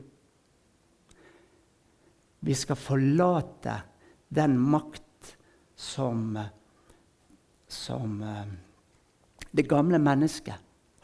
Vi 2.46 2.56
skal 2.56 2.80
forlate 2.80 3.76
den 4.30 4.58
makt 4.60 5.34
som, 5.76 6.38
som 7.68 8.22
eh, 8.24 8.54
det 9.52 9.68
gamle 9.70 10.00
mennesket 10.00 10.56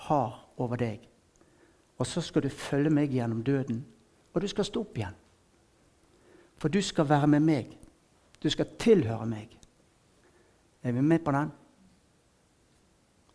har 0.07 0.39
over 0.61 0.79
deg. 0.79 1.03
Og 1.97 2.07
så 2.07 2.21
skal 2.21 2.45
du 2.45 2.49
følge 2.51 2.91
meg 2.93 3.13
gjennom 3.15 3.43
døden, 3.43 3.81
og 4.33 4.41
du 4.41 4.47
skal 4.51 4.67
stå 4.67 4.83
opp 4.83 4.97
igjen. 4.99 5.15
For 6.61 6.71
du 6.71 6.81
skal 6.81 7.09
være 7.09 7.27
med 7.35 7.43
meg. 7.45 7.71
Du 8.41 8.49
skal 8.49 8.75
tilhøre 8.79 9.25
meg. 9.27 9.55
Er 10.85 10.93
vi 10.93 11.01
med 11.01 11.23
på 11.25 11.33
den? 11.33 11.51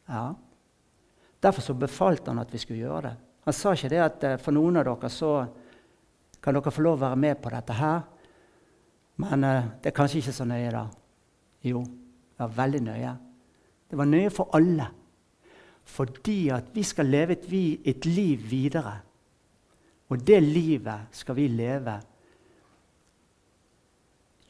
Ja. 0.08 0.30
Derfor 1.42 1.64
så 1.64 1.74
befalte 1.74 2.30
han 2.30 2.38
at 2.42 2.52
vi 2.52 2.58
skulle 2.58 2.80
gjøre 2.82 3.02
det. 3.08 3.16
Han 3.46 3.56
sa 3.56 3.72
ikke 3.74 3.90
det 3.90 4.00
at 4.04 4.24
eh, 4.28 4.38
for 4.40 4.54
noen 4.54 4.78
av 4.80 4.86
dere 4.86 5.10
så 5.10 5.32
kan 6.40 6.56
dere 6.56 6.72
få 6.72 6.84
lov 6.84 6.98
å 6.98 7.04
være 7.08 7.20
med 7.20 7.40
på 7.42 7.52
dette 7.52 7.76
her. 7.76 8.02
Men 9.20 9.44
uh, 9.44 9.70
det 9.82 9.90
er 9.90 9.96
kanskje 9.96 10.22
ikke 10.22 10.32
så 10.32 10.46
nøye, 10.48 10.70
da. 10.72 10.86
Jo, 11.68 11.82
det 11.84 12.40
var 12.40 12.54
veldig 12.56 12.80
nøye. 12.86 13.12
Det 13.90 13.98
var 13.98 14.08
nøye 14.08 14.30
for 14.32 14.54
alle. 14.56 14.86
Fordi 15.90 16.38
at 16.54 16.70
vi 16.72 16.84
skal 16.86 17.10
leve 17.10 17.36
et, 17.36 17.48
et 17.84 18.06
liv 18.06 18.46
videre. 18.48 18.94
Og 20.08 20.22
det 20.26 20.40
livet 20.42 21.12
skal 21.14 21.36
vi 21.36 21.48
leve 21.52 21.98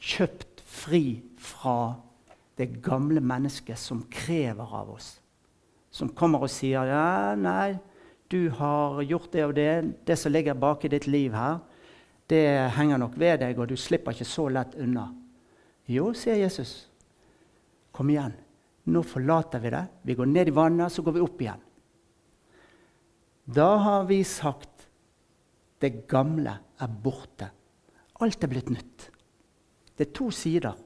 kjøpt 0.01 0.63
fri 0.65 1.21
fra 1.37 1.95
det 2.57 2.81
gamle 2.83 3.21
mennesket 3.23 3.79
som 3.79 4.03
krever 4.11 4.75
av 4.81 4.91
oss. 4.95 5.13
Som 5.91 6.11
kommer 6.15 6.43
og 6.45 6.51
sier 6.51 6.87
ja, 6.87 7.35
'Nei, 7.35 7.79
du 8.31 8.49
har 8.49 9.01
gjort 9.03 9.31
det 9.31 9.45
og 9.45 9.55
det. 9.55 10.05
Det 10.05 10.17
som 10.17 10.31
ligger 10.31 10.53
bak 10.53 10.85
i 10.85 10.91
ditt 10.91 11.07
liv 11.07 11.33
her, 11.33 11.59
det 12.29 12.71
henger 12.77 12.97
nok 12.97 13.17
ved 13.19 13.39
deg, 13.39 13.59
og 13.59 13.67
du 13.67 13.75
slipper 13.75 14.11
ikke 14.11 14.25
så 14.25 14.47
lett 14.49 14.75
unna.' 14.75 15.11
Jo, 15.87 16.13
sier 16.13 16.35
Jesus. 16.35 16.87
Kom 17.91 18.09
igjen. 18.09 18.33
Nå 18.87 19.03
forlater 19.03 19.59
vi 19.59 19.69
det. 19.69 19.85
Vi 20.07 20.15
går 20.15 20.25
ned 20.25 20.47
i 20.47 20.55
vannet, 20.55 20.91
så 20.91 21.03
går 21.03 21.17
vi 21.17 21.23
opp 21.25 21.41
igjen. 21.41 21.61
Da 23.45 23.75
har 23.77 24.05
vi 24.07 24.23
sagt 24.23 24.87
det 25.81 26.07
gamle 26.07 26.53
er 26.79 26.87
borte. 27.03 27.49
Alt 28.21 28.43
er 28.43 28.51
blitt 28.51 28.69
nytt. 28.69 29.09
Det 30.01 30.07
er 30.07 30.13
to 30.17 30.31
sider. 30.33 30.77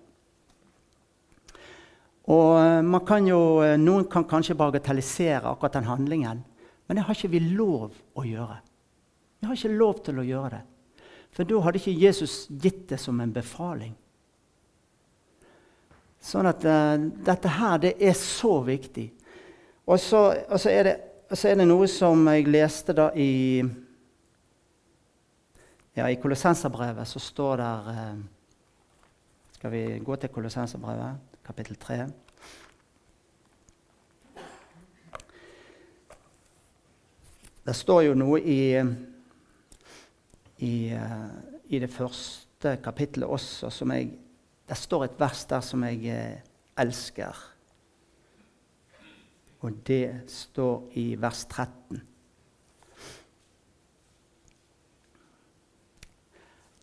Og 2.28 2.58
eh, 2.60 2.98
kan 3.08 3.28
jo, 3.30 3.62
eh, 3.64 3.78
Noen 3.80 4.10
kan 4.12 4.26
kanskje 4.28 4.58
bagatellisere 4.60 5.48
akkurat 5.48 5.78
den 5.78 5.88
handlingen, 5.88 6.42
men 6.88 6.98
det 6.98 7.06
har 7.08 7.16
ikke 7.16 7.32
vi 7.32 7.40
lov 7.56 7.96
å 8.12 8.26
gjøre. 8.28 8.58
Vi 9.40 9.48
har 9.48 9.56
ikke 9.56 9.80
lov 9.80 10.04
til 10.04 10.20
å 10.20 10.28
gjøre 10.28 10.52
det. 10.58 11.00
For 11.32 11.48
da 11.48 11.62
hadde 11.64 11.80
ikke 11.80 11.96
Jesus 11.96 12.36
gitt 12.50 12.90
det 12.92 13.00
som 13.00 13.24
en 13.24 13.32
befaling. 13.32 13.96
Sånn 16.20 16.52
at 16.52 16.68
uh, 16.68 17.00
dette 17.00 17.56
her, 17.56 17.80
det 17.88 17.96
er 18.04 18.20
så 18.20 18.58
viktig. 18.68 19.10
Og 19.88 20.00
så, 20.02 20.28
og 20.50 20.60
så, 20.60 20.76
er, 20.76 20.88
det, 20.90 20.96
så 21.32 21.54
er, 21.54 21.60
det, 21.62 21.72
noe 21.72 21.88
som 21.88 22.28
jeg 22.34 22.48
leste 22.52 22.96
da 22.98 23.12
i 23.16 23.64
ja, 25.96 26.08
I 26.10 26.18
Kolossenserbrevet 26.20 27.08
så 27.08 27.22
står 27.24 27.62
det 27.64 27.76
uh, 27.96 28.24
skal 29.66 29.74
vi 29.74 30.00
gå 30.06 30.16
til 30.16 30.30
Kolossenserbrevet, 30.30 31.18
kapittel 31.42 31.76
3. 31.82 31.96
Det 37.66 37.74
står 37.74 38.04
jo 38.06 38.14
noe 38.14 38.38
i, 38.46 38.78
i, 40.70 40.76
i 41.66 41.82
det 41.82 41.90
første 41.90 42.76
kapittelet 42.86 43.26
også 43.26 43.74
som 43.74 43.98
jeg 43.98 44.14
Det 44.70 44.78
står 44.78 45.04
et 45.08 45.20
vers 45.20 45.46
der 45.50 45.62
som 45.62 45.84
jeg 45.90 46.06
eh, 46.14 46.40
elsker. 46.78 47.42
Og 49.62 49.82
det 49.88 50.30
står 50.30 50.90
i 50.94 51.16
vers 51.22 51.46
13. 51.46 52.02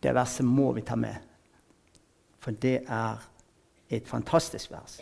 Det 0.03 0.15
verset 0.15 0.47
må 0.47 0.73
vi 0.73 0.83
ta 0.83 0.99
med. 0.99 1.32
For 2.43 2.51
det 2.51 2.81
er 2.91 3.23
et 3.93 4.09
fantastisk 4.09 4.73
vers. 4.73 4.99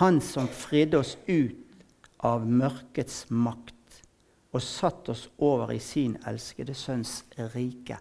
Han 0.00 0.20
som 0.20 0.48
fridde 0.50 0.98
oss 0.98 1.14
ut 1.28 1.62
av 2.26 2.46
mørkets 2.48 3.26
makt 3.30 4.00
og 4.56 4.64
satt 4.64 5.08
oss 5.12 5.26
over 5.38 5.70
i 5.74 5.78
sin 5.82 6.16
elskede 6.26 6.74
sønns 6.74 7.20
rike. 7.54 8.00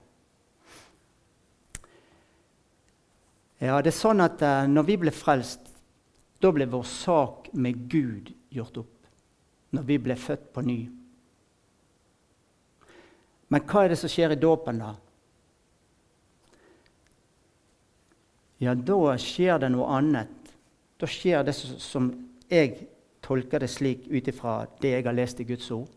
Ja, 3.62 3.80
det 3.80 3.94
er 3.94 3.96
sånn 3.96 4.20
at 4.24 4.42
uh, 4.44 4.66
Når 4.68 4.84
vi 4.90 4.98
ble 5.00 5.12
frelst, 5.16 5.70
da 6.44 6.52
ble 6.52 6.68
vår 6.70 6.84
sak 6.90 7.48
med 7.56 7.86
Gud 7.92 8.34
gjort 8.52 8.82
opp. 8.84 9.08
Når 9.76 9.88
vi 9.88 9.98
ble 10.02 10.18
født 10.20 10.52
på 10.54 10.64
ny. 10.66 10.80
Men 13.52 13.64
hva 13.64 13.86
er 13.86 13.94
det 13.94 14.00
som 14.02 14.12
skjer 14.12 14.36
i 14.36 14.40
dåpen, 14.40 14.82
da? 14.82 14.94
Ja, 18.66 18.74
da 18.74 19.14
skjer 19.22 19.60
det 19.62 19.70
noe 19.76 19.86
annet. 20.00 20.54
Da 20.98 21.06
skjer 21.10 21.44
det 21.46 21.54
som 21.54 22.08
jeg 22.50 22.88
tolker 23.26 23.62
det 23.62 23.70
slik 23.70 24.08
ut 24.10 24.30
ifra 24.32 24.64
det 24.82 24.96
jeg 24.96 25.06
har 25.06 25.18
lest 25.18 25.42
i 25.42 25.46
Guds 25.46 25.68
ord, 25.74 25.90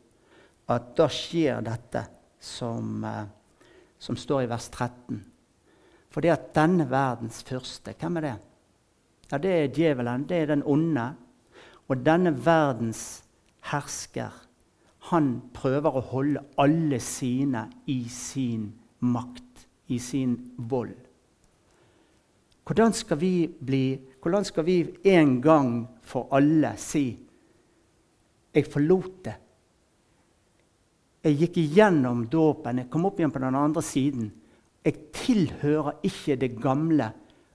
at 0.69 0.91
da 0.97 1.07
skjer 1.13 1.63
dette 1.65 2.03
som, 2.41 3.05
eh, 3.05 3.25
som 3.99 4.17
står 4.17 4.45
i 4.45 4.51
vers 4.51 4.69
13. 4.69 5.23
For 6.13 6.25
det 6.25 6.35
at 6.35 6.53
denne 6.57 6.89
verdens 6.91 7.43
første 7.43 7.95
Hvem 7.97 8.17
er 8.17 8.21
det? 8.21 8.37
Ja, 9.33 9.39
Det 9.39 9.51
er 9.51 9.69
djevelen. 9.69 10.29
Det 10.29 10.37
er 10.37 10.47
den 10.47 10.63
onde. 10.65 11.15
Og 11.89 12.05
denne 12.05 12.33
verdens 12.33 13.25
hersker, 13.61 14.33
han 14.99 15.43
prøver 15.55 15.97
å 15.97 16.01
holde 16.01 16.45
alle 16.59 17.01
sine 17.01 17.71
i 17.87 18.09
sin 18.09 18.73
makt, 19.01 19.69
i 19.89 19.99
sin 19.99 20.53
vold. 20.59 21.08
Hvordan 22.69 22.93
skal 22.93 23.17
vi 23.21 23.49
bli 23.49 23.99
hvordan 24.21 24.45
skal 24.45 24.67
vi 24.67 24.83
en 25.09 25.39
gang 25.41 25.89
for 26.03 26.29
alle 26.33 26.75
si 26.77 27.19
'Jeg 28.55 28.67
forlot 28.67 29.25
det'? 29.25 29.41
Jeg 31.25 31.37
gikk 31.39 31.57
igjennom 31.57 32.27
dåpen, 32.27 32.79
jeg 32.79 32.91
kom 32.91 33.07
opp 33.07 33.19
igjen 33.19 33.31
på 33.31 33.39
den 33.39 33.55
andre 33.55 33.83
siden. 33.83 34.33
Jeg 34.85 34.95
tilhører 35.13 35.93
ikke 36.03 36.37
det 36.37 36.61
gamle 36.63 37.13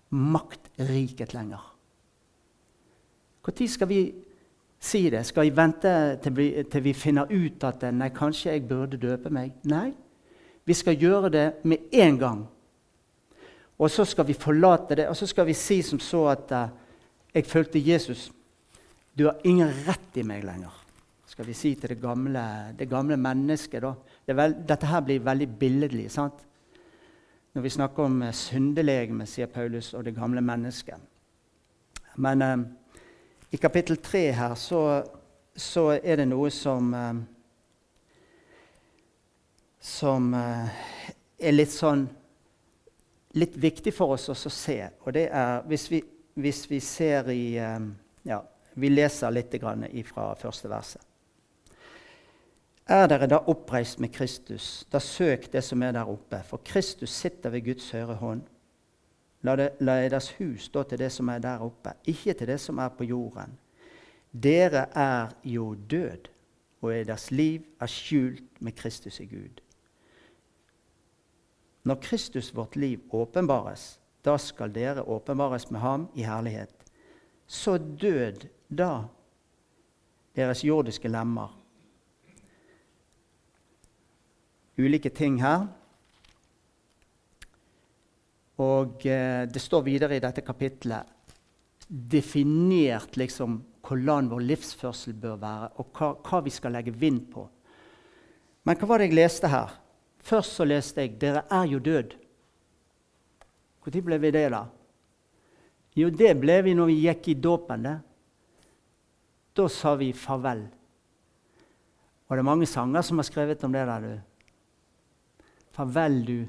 maktriket 0.09 1.33
lenger. 1.33 1.75
Når 3.45 3.67
skal 3.67 3.89
vi 3.89 4.13
si 4.79 5.09
det? 5.09 5.25
Skal 5.25 5.43
vi 5.43 5.55
vente 5.55 6.19
til 6.23 6.35
vi, 6.35 6.63
til 6.63 6.83
vi 6.83 6.93
finner 6.93 7.25
ut 7.31 7.63
at 7.63 7.93
nei, 7.93 8.09
kanskje 8.09 8.51
jeg 8.51 8.67
burde 8.67 8.97
døpe 8.97 9.29
meg? 9.29 9.51
Nei, 9.63 9.93
vi 10.65 10.73
skal 10.73 10.95
gjøre 10.95 11.29
det 11.29 11.53
med 11.63 11.77
en 11.91 12.19
gang. 12.19 12.47
Og 13.77 13.91
så 13.91 14.05
skal 14.05 14.27
vi 14.27 14.33
forlate 14.37 14.95
det, 14.95 15.07
og 15.09 15.17
så 15.17 15.27
skal 15.27 15.47
vi 15.47 15.55
si 15.57 15.81
som 15.81 15.99
så 15.99 16.27
at 16.33 16.51
uh, 16.51 16.69
jeg 17.33 17.45
fulgte 17.49 17.81
Jesus. 17.81 18.31
Du 19.17 19.25
har 19.25 19.41
ingen 19.43 19.69
rett 19.87 20.17
i 20.17 20.25
meg 20.25 20.45
lenger, 20.45 20.73
skal 21.25 21.47
vi 21.47 21.55
si 21.57 21.73
til 21.75 21.89
det 21.89 22.01
gamle, 22.01 22.43
det 22.77 22.89
gamle 22.89 23.17
mennesket. 23.17 23.81
Da. 23.81 23.93
Det 24.27 24.37
vel, 24.37 24.55
dette 24.67 24.89
her 24.89 25.01
blir 25.01 25.25
veldig 25.25 25.49
billedlig. 25.59 26.11
sant? 26.11 26.45
Når 27.53 27.61
vi 27.61 27.69
snakker 27.69 28.03
om 28.03 28.23
syndelegemet, 28.33 29.29
sier 29.29 29.49
Paulus, 29.49 29.93
og 29.93 30.05
det 30.05 30.15
gamle 30.15 30.41
mennesket. 30.41 31.01
Men 32.15 32.41
uh, 32.41 32.57
i 33.51 33.57
kapittel 33.57 33.97
3 33.97 34.25
her 34.31 34.55
så, 34.55 35.03
så, 35.55 35.99
er 36.03 36.21
det 36.21 36.27
noe 36.29 36.49
som 36.49 36.93
Som 39.83 40.29
er 40.33 41.51
litt 41.51 41.73
sånn 41.73 42.05
litt 43.33 43.55
viktig 43.57 43.93
for 43.93 44.15
oss 44.15 44.29
å 44.29 44.35
se. 44.37 44.77
Og 45.05 45.13
det 45.15 45.27
er 45.33 45.63
hvis 45.69 45.87
vi, 45.91 46.01
hvis 46.39 46.63
vi 46.69 46.79
ser 46.83 47.29
i 47.33 47.55
ehm, 47.61 47.93
ja, 48.23 48.43
Vi 48.73 48.89
leser 48.89 49.29
litt 49.29 49.53
fra 50.07 50.33
første 50.33 50.69
verset. 50.69 51.01
Er 52.89 53.07
dere 53.07 53.27
da 53.29 53.37
oppreist 53.47 53.99
med 53.99 54.11
Kristus, 54.11 54.85
da 54.89 54.99
søk 54.99 55.45
det 55.51 55.61
som 55.61 55.83
er 55.83 55.93
der 55.93 56.09
oppe. 56.09 56.39
For 56.43 56.59
Kristus 56.65 57.11
sitter 57.13 57.53
ved 57.53 57.61
Guds 57.63 57.91
høyre 57.91 58.15
hånd. 58.17 58.41
La, 59.43 59.55
det, 59.55 59.69
la 59.79 59.99
deres 60.01 60.31
hus 60.39 60.65
stå 60.71 60.83
til 60.83 60.99
det 60.99 61.11
som 61.11 61.29
er 61.29 61.39
der 61.43 61.61
oppe, 61.61 61.93
ikke 62.07 62.33
til 62.33 62.47
det 62.47 62.59
som 62.59 62.79
er 62.79 62.89
på 62.89 63.05
jorden. 63.05 63.53
Dere 64.31 64.87
er 64.95 65.35
jo 65.43 65.75
død, 65.75 66.27
og 66.81 66.91
deres 67.07 67.29
liv 67.31 67.61
er 67.79 67.87
skjult 67.87 68.59
med 68.59 68.75
Kristus 68.75 69.19
i 69.19 69.29
Gud. 69.29 69.62
Når 71.83 71.99
Kristus, 72.01 72.53
vårt 72.55 72.75
liv, 72.75 73.01
åpenbares, 73.11 73.99
da 74.23 74.37
skal 74.39 74.71
dere 74.71 75.03
åpenbares 75.03 75.69
med 75.71 75.81
ham 75.83 76.07
i 76.15 76.23
herlighet. 76.23 76.71
Så 77.47 77.77
død 77.77 78.45
da 78.69 79.05
deres 80.35 80.63
jordiske 80.63 81.11
lemmer. 81.11 81.51
Ulike 84.79 85.09
ting 85.09 85.41
her. 85.43 85.67
Og 88.63 89.05
eh, 89.05 89.43
det 89.49 89.61
står 89.61 89.83
videre 89.85 90.15
i 90.17 90.23
dette 90.23 90.41
kapitlet 90.45 91.09
definert 91.87 93.17
liksom 93.19 93.59
hvordan 93.83 94.29
vår 94.31 94.45
livsførsel 94.47 95.15
bør 95.19 95.39
være, 95.41 95.69
og 95.77 95.89
hva, 95.97 96.13
hva 96.23 96.39
vi 96.45 96.53
skal 96.53 96.73
legge 96.77 96.93
vind 96.95 97.25
på. 97.33 97.43
Men 98.63 98.79
hva 98.79 98.87
var 98.87 99.01
det 99.01 99.09
jeg 99.09 99.17
leste 99.19 99.49
her? 99.51 99.73
Først 100.23 100.55
så 100.55 100.65
leste 100.65 101.01
jeg 101.01 101.19
'Dere 101.19 101.43
er 101.51 101.65
jo 101.67 101.79
død'. 101.79 102.15
Når 103.85 104.01
ble 104.01 104.17
vi 104.17 104.31
det, 104.31 104.51
da? 104.51 104.65
Jo, 105.95 106.09
det 106.09 106.39
ble 106.39 106.61
vi 106.63 106.73
når 106.73 106.85
vi 106.85 107.01
gikk 107.03 107.27
i 107.27 107.33
dåpen. 107.33 107.87
Da 109.55 109.67
sa 109.67 109.95
vi 109.95 110.13
farvel. 110.13 110.67
Og 112.27 112.37
det 112.37 112.39
er 112.39 112.43
mange 112.47 112.65
sanger 112.65 113.01
som 113.01 113.17
har 113.17 113.23
skrevet 113.27 113.63
om 113.63 113.71
det 113.71 113.85
der, 113.87 113.99
du. 113.99 114.21
Farvel, 115.71 116.25
du 116.25 116.47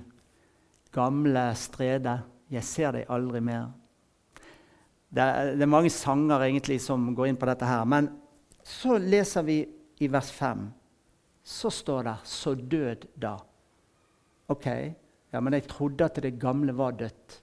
gamle 0.95 1.49
strede. 1.59 2.19
Jeg 2.53 2.65
ser 2.65 2.95
deg 2.95 3.11
aldri 3.11 3.41
mer. 3.43 3.73
Det 5.15 5.23
er, 5.23 5.51
det 5.55 5.63
er, 5.63 5.71
mange 5.71 5.91
sanger 5.91 6.43
egentlig 6.47 6.81
som 6.83 7.13
går 7.15 7.31
inn 7.31 7.39
på 7.39 7.49
dette 7.51 7.67
her. 7.67 7.85
Men 7.87 8.11
så 8.65 8.99
leser 8.99 9.47
vi 9.47 9.61
i 10.03 10.11
vers 10.11 10.31
5. 10.35 10.69
Så 11.45 11.71
står 11.71 12.03
det 12.03 12.17
'så 12.25 12.55
død 12.55 13.07
da'. 13.21 13.54
Ok, 14.53 14.67
ja, 15.33 15.41
men 15.41 15.57
jeg 15.57 15.65
trodde 15.71 16.05
at 16.05 16.21
det 16.21 16.37
gamle 16.41 16.75
var 16.77 16.97
dødt. 16.99 17.41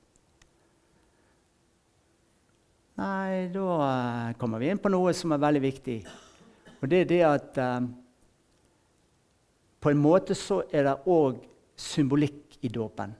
Nei, 3.01 3.47
da 3.49 3.63
uh, 3.79 4.33
kommer 4.37 4.61
vi 4.61 4.69
inn 4.69 4.81
på 4.81 4.91
noe 4.93 5.13
som 5.17 5.33
er 5.33 5.41
veldig 5.41 5.61
viktig. 5.63 5.97
Og 6.81 6.91
det 6.91 6.99
er 7.01 7.07
det 7.09 7.21
at 7.25 7.57
uh, 7.57 7.87
på 9.81 9.89
en 9.89 10.01
måte 10.01 10.37
så 10.37 10.59
er 10.69 10.85
det 10.85 10.99
òg 11.09 11.39
symbolikk 11.81 12.59
i 12.61 12.69
dåpen. 12.69 13.15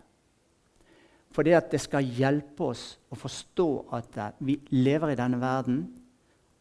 For 1.33 1.47
det 1.47 1.55
at 1.57 1.71
det 1.73 1.79
skal 1.81 2.05
hjelpe 2.05 2.67
oss 2.75 2.83
å 3.09 3.17
forstå 3.17 3.69
at 3.97 4.19
uh, 4.21 4.27
vi 4.45 4.59
lever 4.75 5.15
i 5.15 5.17
denne 5.17 5.39
verden, 5.41 5.87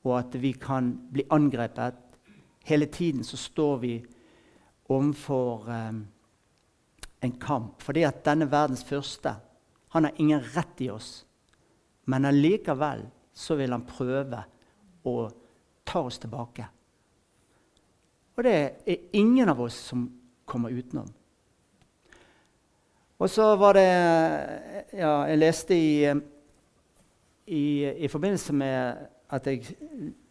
og 0.06 0.14
at 0.22 0.38
vi 0.40 0.54
kan 0.56 0.94
bli 1.12 1.26
angrepet. 1.36 1.98
Hele 2.64 2.88
tiden 2.88 3.26
så 3.26 3.36
står 3.36 3.76
vi 3.84 3.92
overfor 4.88 5.68
um, 5.68 6.00
en 7.20 7.32
kamp. 7.32 7.82
Fordi 7.82 8.04
at 8.08 8.24
denne 8.24 8.48
verdens 8.50 8.84
første 8.84 9.34
han 9.90 10.06
har 10.06 10.12
ingen 10.22 10.40
rett 10.54 10.80
i 10.80 10.90
oss. 10.90 11.24
Men 12.04 12.24
allikevel 12.24 13.02
så 13.34 13.56
vil 13.58 13.72
han 13.74 13.86
prøve 13.86 14.42
å 15.06 15.14
ta 15.84 16.02
oss 16.06 16.20
tilbake. 16.22 16.66
Og 18.38 18.44
det 18.46 18.54
er 18.86 19.08
ingen 19.18 19.50
av 19.50 19.60
oss 19.60 19.76
som 19.90 20.06
kommer 20.48 20.70
utenom. 20.70 21.08
Og 23.20 23.30
så 23.30 23.52
var 23.60 23.76
det 23.76 23.88
Ja, 24.96 25.26
jeg 25.28 25.38
leste 25.38 25.74
i, 25.76 26.06
i, 27.46 27.64
i 28.04 28.08
forbindelse 28.08 28.54
med 28.56 29.06
at 29.30 29.46
jeg 29.46 29.74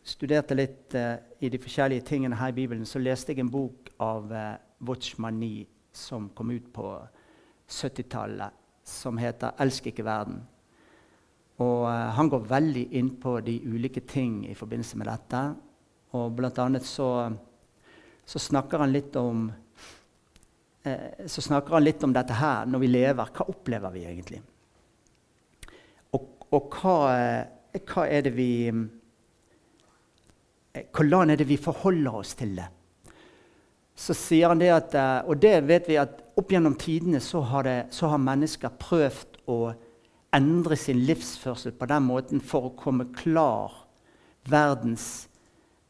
studerte 0.04 0.58
litt 0.58 0.96
uh, 0.98 1.16
i 1.40 1.52
de 1.52 1.60
forskjellige 1.62 2.08
tingene 2.08 2.36
her 2.36 2.52
i 2.52 2.58
Bibelen, 2.58 2.86
så 2.86 3.00
leste 3.00 3.32
jeg 3.32 3.44
en 3.44 3.52
bok 3.52 3.92
av 4.04 4.32
uh, 4.32 4.56
Watchman 4.88 5.38
Nee 5.40 5.68
som 5.92 6.30
kom 6.36 6.52
ut 6.52 6.74
på 6.74 6.94
70-tallet, 7.70 8.52
som 8.84 9.18
heter 9.18 9.52
'Elsk 9.58 9.88
ikke 9.88 10.06
verden'. 10.06 10.42
Og 11.60 11.84
uh, 11.88 12.10
Han 12.16 12.30
går 12.30 12.48
veldig 12.50 12.86
inn 12.96 13.10
på 13.20 13.40
de 13.44 13.60
ulike 13.68 14.00
ting 14.08 14.46
i 14.48 14.56
forbindelse 14.56 14.98
med 14.98 15.08
dette. 15.12 15.42
Og 16.16 16.32
blant 16.36 16.60
annet 16.60 16.86
så, 16.88 17.30
så 18.26 18.40
snakker 18.40 18.80
han 18.80 18.94
litt 18.94 19.16
om 19.20 19.50
uh, 20.88 21.28
så 21.28 21.42
snakker 21.42 21.76
han 21.76 21.84
litt 21.84 22.04
om 22.04 22.16
dette 22.16 22.34
her 22.34 22.66
når 22.66 22.80
vi 22.80 22.88
lever. 22.94 23.34
Hva 23.36 23.50
opplever 23.52 23.92
vi 23.92 24.06
egentlig? 24.08 24.42
Og, 26.16 26.48
og 26.56 26.80
hva, 26.80 26.96
uh, 27.12 27.82
hva 27.84 28.08
er 28.08 28.26
det 28.30 28.36
vi 28.38 28.54
Hvordan 30.70 31.34
er 31.34 31.36
det 31.36 31.48
vi 31.50 31.58
forholder 31.58 32.14
oss 32.16 32.36
til 32.40 32.54
det? 32.56 32.68
Så 34.00 34.16
sier 34.16 34.48
han 34.52 34.62
det 34.62 34.72
at 34.72 34.96
eh, 34.96 35.28
Og 35.28 35.40
det 35.42 35.58
vet 35.68 35.90
vi 35.90 36.00
at 36.00 36.22
opp 36.40 36.54
gjennom 36.54 36.78
tidene 36.80 37.20
så 37.24 37.42
har, 37.44 37.68
det, 37.68 37.78
så 37.92 38.12
har 38.14 38.22
mennesker 38.24 38.72
prøvd 38.80 39.42
å 39.52 39.60
endre 40.36 40.78
sin 40.78 41.02
livsførsel 41.08 41.74
på 41.76 41.88
den 41.90 42.06
måten 42.06 42.44
for 42.44 42.70
å 42.70 42.76
komme 42.80 43.10
klar 43.18 43.74
verdens 44.50 45.28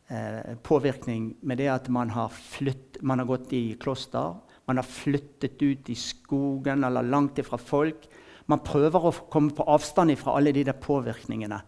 eh, 0.09 0.55
påvirkning 0.65 1.33
med 1.45 1.59
det 1.61 1.69
at 1.73 1.89
man 1.93 2.09
har, 2.15 2.31
flytt, 2.33 3.01
man 3.05 3.21
har 3.21 3.29
gått 3.29 3.53
i 3.53 3.63
kloster. 3.79 4.39
Man 4.65 4.79
har 4.79 4.87
flyttet 4.87 5.61
ut 5.61 5.89
i 5.91 5.97
skogen 5.97 6.87
eller 6.87 7.05
langt 7.05 7.39
ifra 7.41 7.59
folk. 7.61 8.07
Man 8.49 8.63
prøver 8.65 9.05
å 9.05 9.13
komme 9.29 9.53
på 9.53 9.67
avstand 9.69 10.15
fra 10.17 10.37
alle 10.39 10.55
de 10.55 10.65
der 10.65 10.77
påvirkningene 10.81 11.61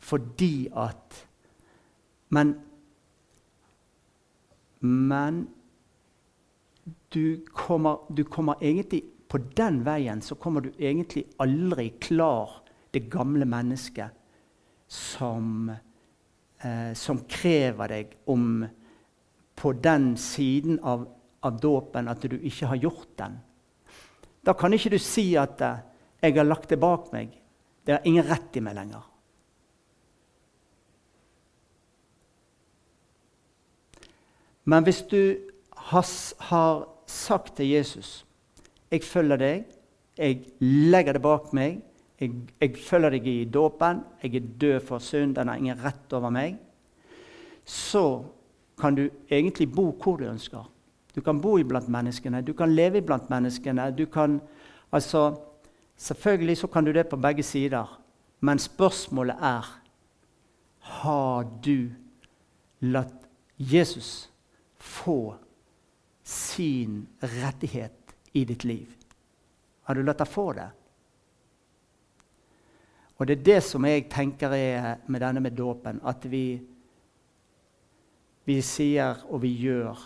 fordi 0.00 0.70
at 0.72 1.26
Men 2.32 2.54
Men 4.80 5.48
du 7.12 7.44
kommer, 7.52 7.98
du 8.08 8.24
kommer 8.24 8.54
egentlig 8.60 9.04
På 9.28 9.38
den 9.38 9.84
veien 9.86 10.22
så 10.22 10.34
kommer 10.34 10.60
du 10.60 10.72
egentlig 10.78 11.24
aldri 11.38 11.92
klar 12.02 12.50
det 12.90 13.04
gamle 13.12 13.46
mennesket 13.46 14.10
som, 14.90 15.70
eh, 16.58 16.92
som 16.98 17.20
krever 17.30 17.88
deg 17.88 18.16
om 18.26 18.66
på 19.54 19.72
den 19.72 20.16
siden 20.16 20.80
av, 20.82 21.06
av 21.46 21.60
dåpen 21.62 22.10
at 22.10 22.26
du 22.26 22.40
ikke 22.40 22.72
har 22.72 22.82
gjort 22.82 23.14
den. 23.22 23.38
Da 24.42 24.56
kan 24.58 24.74
ikke 24.74 24.90
du 24.90 24.98
si 24.98 25.36
at 25.38 25.60
eh, 25.62 25.78
'jeg 26.22 26.34
har 26.34 26.44
lagt 26.44 26.68
det 26.68 26.80
bak 26.80 27.12
meg'. 27.12 27.38
Det 27.86 27.92
har 27.94 28.02
ingen 28.04 28.26
rett 28.26 28.56
i 28.56 28.60
meg 28.60 28.74
lenger. 28.74 29.02
Men 34.64 34.84
hvis 34.84 35.02
du 35.02 35.36
has, 35.76 36.34
har 36.38 36.88
sagt 37.10 37.56
til 37.56 37.68
Jesus 37.68 38.24
'Jeg 38.90 39.02
følger 39.02 39.36
deg. 39.36 39.64
Jeg 40.18 40.44
legger 40.60 41.12
det 41.12 41.22
bak 41.22 41.52
meg. 41.52 41.82
Jeg, 42.20 42.30
jeg 42.60 42.76
følger 42.76 43.10
deg 43.10 43.26
i 43.26 43.44
dåpen. 43.44 44.02
Jeg 44.22 44.34
er 44.34 44.48
død 44.60 44.80
for 44.80 44.98
synd. 44.98 45.34
Den 45.36 45.48
har 45.48 45.56
ingen 45.56 45.84
rett 45.84 46.12
over 46.12 46.30
meg.' 46.30 46.58
Så 47.64 48.24
kan 48.80 48.94
du 48.94 49.08
egentlig 49.30 49.72
bo 49.72 49.90
hvor 49.92 50.16
du 50.16 50.24
ønsker. 50.24 50.70
Du 51.14 51.20
kan 51.20 51.40
bo 51.40 51.58
iblant 51.58 51.88
menneskene, 51.88 52.42
du 52.42 52.52
kan 52.52 52.74
leve 52.74 52.98
iblant 52.98 53.30
menneskene. 53.30 53.90
du 53.90 54.06
kan, 54.06 54.40
altså, 54.92 55.36
Selvfølgelig 56.00 56.56
så 56.56 56.66
kan 56.66 56.84
du 56.84 56.92
det 56.92 57.08
på 57.08 57.16
begge 57.16 57.42
sider, 57.42 58.00
men 58.40 58.58
spørsmålet 58.58 59.36
er 59.40 59.80
Har 60.78 61.42
du 61.64 61.90
latt 62.80 63.28
Jesus 63.58 64.30
få 64.78 65.34
sin 66.30 67.06
rettighet 67.20 68.14
i 68.32 68.44
ditt 68.46 68.64
liv? 68.64 68.92
Har 69.82 69.98
du 69.98 70.04
latt 70.06 70.22
deg 70.22 70.30
få 70.30 70.52
det? 70.54 70.68
Og 73.20 73.26
Det 73.26 73.34
er 73.36 73.44
det 73.44 73.58
som 73.66 73.84
jeg 73.84 74.06
tenker 74.08 74.54
er 74.56 75.02
med 75.06 75.20
denne 75.20 75.42
med 75.44 75.52
dåpen. 75.52 76.00
At 76.08 76.24
vi, 76.24 76.60
vi 78.48 78.56
sier 78.64 79.18
og 79.28 79.42
vi 79.42 79.50
gjør 79.60 79.98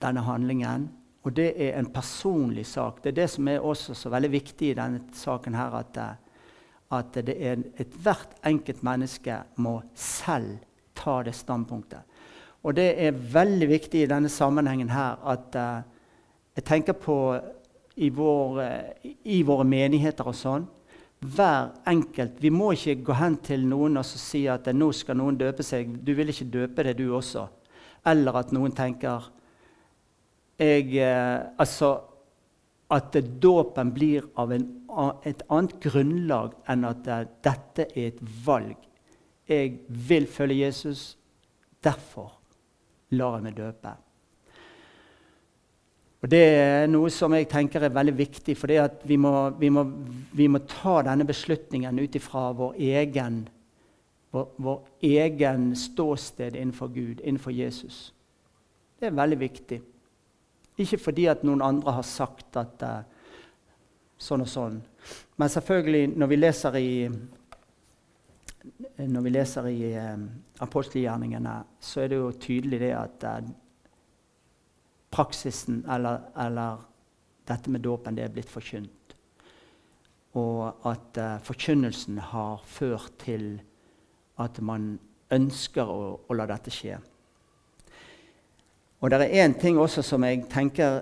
denne 0.00 0.24
handlingen. 0.24 0.88
Og 1.20 1.36
det 1.36 1.50
er 1.60 1.76
en 1.76 1.90
personlig 1.92 2.64
sak. 2.66 3.02
Det 3.02 3.12
er 3.12 3.18
det 3.18 3.28
som 3.34 3.48
er 3.48 3.60
også 3.60 3.94
så 3.94 4.08
veldig 4.08 4.32
viktig 4.32 4.70
i 4.70 4.78
denne 4.78 5.02
saken. 5.12 5.54
her, 5.54 5.74
At, 5.82 5.98
at 6.90 7.26
det 7.26 7.36
er 7.36 7.60
ethvert 7.76 8.38
enkelt 8.44 8.82
menneske 8.82 9.42
må 9.56 9.82
selv 9.94 10.58
ta 10.94 11.22
det 11.22 11.34
standpunktet. 11.34 12.00
Og 12.60 12.76
det 12.76 12.90
er 13.00 13.16
veldig 13.16 13.68
viktig 13.70 14.02
i 14.02 14.10
denne 14.10 14.28
sammenhengen 14.32 14.90
her 14.92 15.20
at 15.32 15.56
uh, 15.56 15.80
jeg 16.56 16.66
tenker 16.68 16.96
på 16.98 17.16
i, 17.96 18.10
vår, 18.12 18.60
uh, 18.60 19.08
i, 19.24 19.40
våre 19.48 19.64
menigheter 19.64 20.28
og 20.28 20.36
sånn 20.36 20.66
Hver 21.20 21.70
enkelt 21.88 22.40
Vi 22.40 22.52
må 22.52 22.72
ikke 22.76 22.98
gå 23.06 23.16
hen 23.16 23.38
til 23.44 23.64
noen 23.68 23.96
og 24.00 24.04
si 24.08 24.44
at 24.48 24.68
nå 24.76 24.90
skal 24.96 25.18
noen 25.20 25.38
døpe 25.40 25.64
seg. 25.64 25.98
Du 26.04 26.12
vil 26.16 26.32
ikke 26.32 26.48
døpe 26.52 26.84
det, 26.84 26.94
du 26.96 27.10
også. 27.16 27.46
Eller 28.08 28.40
at 28.40 28.52
noen 28.56 28.72
tenker 28.76 29.28
jeg, 30.60 31.04
altså, 31.60 31.90
At 32.90 33.14
dåpen 33.40 33.92
blir 33.94 34.24
av 34.40 34.52
en, 34.52 34.64
et 35.28 35.44
annet 35.48 35.76
grunnlag 35.84 36.56
enn 36.68 36.88
at 36.88 37.04
dette 37.44 37.86
er 37.92 38.08
et 38.10 38.24
valg. 38.44 38.76
Jeg 39.48 39.78
vil 40.08 40.26
følge 40.26 40.64
Jesus. 40.64 41.04
Derfor 41.84 42.39
lar 43.16 43.38
jeg 43.38 43.46
meg 43.46 43.58
døpe. 43.58 43.92
Og 46.20 46.28
Det 46.28 46.40
er 46.44 46.88
noe 46.90 47.08
som 47.12 47.32
jeg 47.32 47.48
tenker 47.48 47.86
er 47.86 47.94
veldig 47.96 48.16
viktig, 48.16 48.56
for 48.58 48.68
vi 48.68 49.16
vi, 49.16 49.70
vi 50.36 50.48
må, 50.48 50.58
ta 50.68 51.00
denne 51.06 51.24
beslutningen 51.24 51.98
ut 51.98 52.16
ifra 52.16 52.50
vår 52.52 52.76
egen, 52.76 53.46
vår, 54.30 54.48
vår 54.56 54.82
egen 55.00 55.70
ståsted 55.76 56.56
innenfor 56.56 56.92
Gud, 56.92 57.22
innenfor 57.24 57.56
Jesus. 57.56 58.12
Det 59.00 59.08
er 59.08 59.16
veldig 59.16 59.40
viktig. 59.40 59.80
Ikke 60.80 61.00
fordi 61.00 61.26
at 61.32 61.42
noen 61.44 61.64
andre 61.64 61.96
har 61.96 62.04
sagt 62.04 62.56
at 62.60 62.84
uh, 62.84 63.00
sånn 64.20 64.44
og 64.44 64.48
sånn. 64.48 64.78
Men 65.40 65.48
selvfølgelig, 65.48 66.12
når 66.20 66.30
vi 66.30 66.40
leser 66.40 66.76
i 66.80 66.90
når 69.00 69.24
vi 69.24 69.30
leser 69.32 69.66
i 69.70 69.92
eh, 69.96 70.24
apostelgjerningene, 70.60 71.56
så 71.80 72.04
er 72.04 72.12
det 72.12 72.20
jo 72.20 72.30
tydelig 72.40 72.80
det 72.82 72.92
at 72.96 73.26
eh, 73.26 73.50
praksisen, 75.10 75.84
eller, 75.90 76.30
eller, 76.38 76.86
dette 77.50 77.70
med 77.72 77.82
dåpen, 77.82 78.14
det 78.14 78.24
er 78.24 78.34
blitt 78.34 78.50
forkynt. 78.50 79.14
Og 80.38 80.86
at 80.86 81.18
eh, 81.18 81.38
forkynnelsen 81.42 82.20
har 82.30 82.60
ført 82.66 83.16
til 83.24 83.56
at 84.40 84.60
man 84.62 84.92
ønsker 85.34 85.88
å, 85.88 86.04
å 86.28 86.36
la 86.36 86.46
dette 86.50 86.72
skje. 86.74 87.00
Og 89.00 89.10
det 89.10 89.24
er 89.24 89.46
én 89.46 89.56
ting 89.58 89.80
også 89.80 90.04
som 90.04 90.24
jeg 90.28 90.42
tenker 90.52 90.98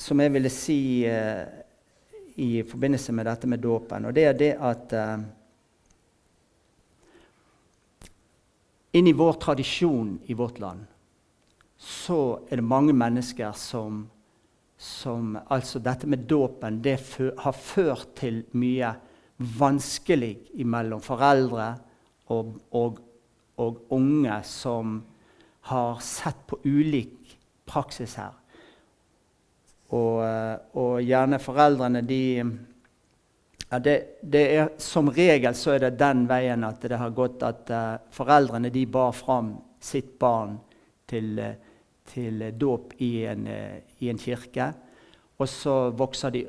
Som 0.00 0.20
jeg 0.20 0.32
ville 0.32 0.50
si 0.52 1.04
eh, 1.08 1.44
i 2.40 2.62
forbindelse 2.64 3.12
med 3.12 3.26
dette 3.28 3.48
med 3.48 3.60
dåpen, 3.60 4.06
og 4.08 4.14
det 4.16 4.22
er 4.24 4.36
det 4.38 4.54
at 4.56 4.92
eh, 4.96 5.24
Inn 8.92 9.06
i 9.06 9.12
vår 9.12 9.32
tradisjon 9.32 10.16
i 10.26 10.34
vårt 10.34 10.58
land 10.58 10.86
så 11.80 12.40
er 12.50 12.60
det 12.60 12.66
mange 12.66 12.92
mennesker 12.92 13.54
som, 13.56 14.02
som 14.76 15.38
Altså 15.48 15.80
dette 15.80 16.08
med 16.10 16.26
dåpen 16.28 16.82
det 16.84 16.98
har 17.40 17.56
ført 17.56 18.10
til 18.20 18.42
mye 18.52 18.90
vanskelig 19.60 20.34
mellom 20.68 21.00
foreldre 21.00 21.70
og, 22.34 22.58
og, 22.76 22.98
og 23.56 23.78
unge 23.96 24.42
som 24.44 24.98
har 25.70 26.02
sett 26.04 26.42
på 26.50 26.58
ulik 26.64 27.32
praksis 27.70 28.18
her. 28.20 28.36
Og, 29.96 30.20
og 30.76 31.00
gjerne 31.02 31.40
foreldrene 31.42 32.02
de 32.06 32.22
ja, 33.70 33.78
det, 33.78 34.18
det 34.22 34.42
er, 34.56 34.68
som 34.82 35.08
regel 35.14 35.54
så 35.54 35.76
er 35.76 35.84
det 35.84 35.98
den 36.00 36.24
veien 36.26 36.64
at 36.66 36.82
det 36.82 36.98
har 36.98 37.12
gått 37.14 37.42
at 37.46 37.70
uh, 37.70 37.98
foreldrene 38.10 38.72
de 38.74 38.82
bar 38.90 39.12
fram 39.14 39.52
sitt 39.78 40.16
barn 40.18 40.56
til, 41.06 41.38
uh, 41.38 41.52
til 42.10 42.48
dåp 42.58 42.96
i, 42.98 43.12
uh, 43.30 43.76
i, 44.02 44.08
en 44.10 44.18
kirke. 44.18 44.72
Og 45.40 45.48
så 45.48 45.74
vokser 45.96 46.34
de 46.34 46.42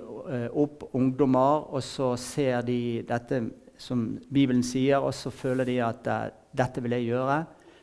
opp, 0.52 0.90
ungdommer, 0.98 1.70
og 1.72 1.80
så 1.86 2.10
ser 2.20 2.66
de 2.68 3.06
dette 3.08 3.38
som 3.80 4.02
Bibelen 4.28 4.66
sier, 4.68 5.00
og 5.00 5.14
så 5.16 5.32
føler 5.32 5.70
de 5.70 5.78
at 5.86 6.10
dette 6.52 6.84
vil 6.84 6.98
jeg 6.98 7.06
gjøre. 7.14 7.38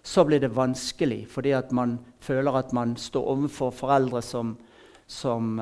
Så 0.05 0.27
blir 0.29 0.43
det 0.43 0.51
vanskelig, 0.53 1.23
fordi 1.33 1.55
at 1.57 1.73
man 1.73 1.97
føler 2.21 2.59
at 2.61 2.75
man 2.77 2.93
står 3.01 3.31
overfor 3.33 3.73
foreldre 3.73 4.21
som, 4.21 4.53
som 5.09 5.57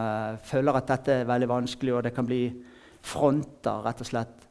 føler 0.51 0.81
at 0.81 0.91
dette 0.91 1.21
er 1.21 1.31
veldig 1.31 1.51
vanskelig, 1.53 1.95
og 1.95 2.03
det 2.09 2.17
kan 2.17 2.27
bli 2.27 2.43
fronter, 3.07 3.85
rett 3.87 4.03
og 4.03 4.09
slett. 4.09 4.47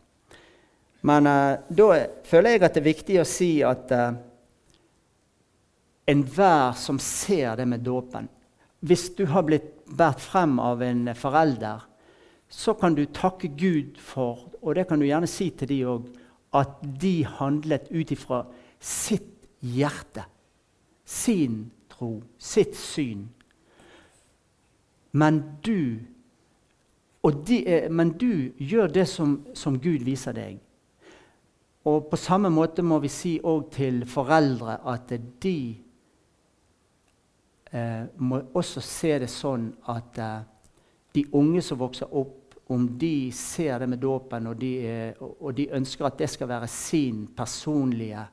Men 1.06 1.28
eh, 1.30 1.58
da 1.70 1.90
føler 2.26 2.56
jeg 2.56 2.64
at 2.66 2.78
det 2.78 2.82
er 2.82 2.90
viktig 2.90 3.20
å 3.22 3.28
si 3.30 3.50
at 3.66 3.92
eh, 3.94 4.18
enhver 6.10 6.78
som 6.80 7.00
ser 7.02 7.58
det 7.60 7.66
med 7.70 7.86
dåpen 7.86 8.30
Hvis 8.86 9.10
du 9.18 9.26
har 9.30 9.46
blitt 9.46 9.72
båret 9.86 10.22
frem 10.22 10.60
av 10.62 10.82
en 10.82 11.10
forelder, 11.18 11.82
så 12.50 12.74
kan 12.78 12.96
du 12.96 13.06
takke 13.06 13.50
Gud 13.58 13.98
for, 14.02 14.48
og 14.62 14.76
det 14.78 14.88
kan 14.90 15.02
du 15.02 15.06
gjerne 15.06 15.30
si 15.30 15.50
til 15.58 15.70
de 15.70 15.80
òg, 15.90 16.08
at 16.56 16.78
de 17.02 17.26
handlet 17.26 17.90
ut 17.92 18.12
ifra 18.14 18.44
sitt 18.80 19.48
hjerte, 19.60 20.26
sin 21.06 21.72
tro, 21.90 22.22
sitt 22.38 22.78
syn. 22.78 23.28
Men 25.12 25.42
du 25.66 26.06
er, 27.28 27.90
men 27.90 28.14
du 28.18 28.52
gjør 28.58 28.88
det 28.88 29.08
som, 29.10 29.40
som, 29.54 29.80
Gud 29.80 30.04
viser 30.06 30.34
deg. 30.34 30.60
Og 31.86 32.10
På 32.10 32.18
samme 32.18 32.50
måte 32.50 32.82
må 32.82 33.00
vi 33.00 33.10
si 33.10 33.40
òg 33.44 33.70
til 33.74 34.06
foreldre 34.10 34.80
at 34.90 35.14
de 35.42 35.58
eh, 37.72 38.06
må 38.18 38.42
også 38.54 38.82
se 38.82 39.20
det 39.22 39.30
sånn 39.30 39.70
at 39.94 40.18
eh, 40.18 40.40
de 41.16 41.26
unge 41.34 41.62
som 41.62 41.80
vokser 41.80 42.12
opp, 42.12 42.42
om 42.68 42.88
de 42.98 43.32
ser 43.32 43.78
det 43.80 43.88
med 43.90 44.02
dåpen, 44.02 44.48
og, 44.50 44.64
og, 45.22 45.52
de 45.54 45.68
ønsker 45.78 46.08
at 46.08 46.18
det 46.18 46.32
skal 46.34 46.50
være 46.50 46.68
sin 46.68 47.28
personlige 47.38 48.24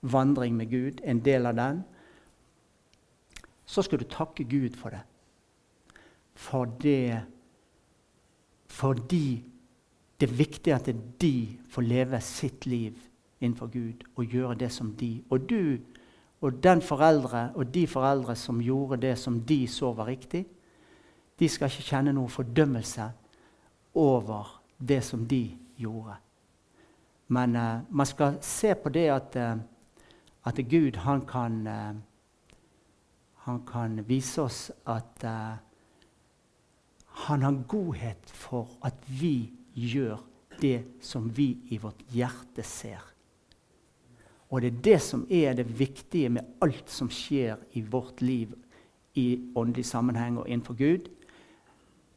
vandring 0.00 0.56
med 0.56 0.70
Gud, 0.70 1.02
en 1.04 1.20
del 1.20 1.46
av 1.46 1.58
den, 1.58 1.82
så 3.66 3.84
skal 3.84 4.00
du 4.00 4.06
takke 4.08 4.44
Gud 4.48 4.76
for 4.76 4.96
det. 4.96 5.02
For 6.34 6.68
det 6.80 7.33
Fordi 8.74 9.44
det 10.20 10.30
er 10.30 10.36
viktig 10.36 10.72
at 10.74 10.88
de 11.20 11.58
får 11.70 11.82
leve 11.86 12.20
sitt 12.20 12.66
liv 12.66 12.98
innenfor 13.40 13.70
Gud 13.70 14.02
og 14.16 14.24
gjøre 14.24 14.54
det 14.58 14.70
som 14.72 14.92
de. 14.98 15.22
Og 15.30 15.50
du 15.50 15.78
og 16.44 16.62
den 16.62 16.82
foreldre 16.82 17.52
og 17.54 17.74
de 17.74 17.86
foreldre 17.86 18.34
som 18.36 18.60
gjorde 18.60 19.00
det 19.00 19.14
som 19.18 19.40
de 19.40 19.66
så 19.68 19.92
var 19.92 20.06
riktig, 20.06 20.44
de 21.38 21.48
skal 21.48 21.70
ikke 21.70 21.86
kjenne 21.88 22.12
noen 22.12 22.30
fordømmelse 22.30 23.06
over 23.94 24.50
det 24.78 25.00
som 25.04 25.22
de 25.26 25.56
gjorde. 25.80 26.16
Men 27.28 27.56
uh, 27.56 27.80
man 27.88 28.06
skal 28.06 28.36
se 28.44 28.74
på 28.74 28.92
det 28.92 29.06
at, 29.10 29.36
uh, 29.36 29.56
at 30.44 30.60
Gud 30.70 30.96
han 30.96 31.24
kan, 31.26 31.66
uh, 31.66 31.94
han 33.46 33.64
kan 33.66 34.02
vise 34.08 34.42
oss 34.42 34.70
at 34.86 35.24
han 37.14 37.42
har 37.42 37.62
godhet 37.68 38.30
for 38.30 38.68
at 38.84 38.96
vi 39.06 39.52
gjør 39.74 40.18
det 40.60 40.84
som 41.02 41.28
vi 41.36 41.54
i 41.70 41.78
vårt 41.78 42.02
hjerte 42.14 42.62
ser. 42.66 43.02
Og 44.50 44.62
det 44.62 44.70
er 44.70 44.82
det 44.86 44.98
som 45.02 45.24
er 45.30 45.54
det 45.58 45.66
viktige 45.78 46.28
med 46.30 46.58
alt 46.62 46.90
som 46.90 47.10
skjer 47.10 47.58
i 47.74 47.82
vårt 47.82 48.22
liv 48.22 48.52
i 49.18 49.40
åndelig 49.54 49.86
sammenheng 49.86 50.38
og 50.38 50.48
innenfor 50.48 50.74
Gud. 50.78 51.08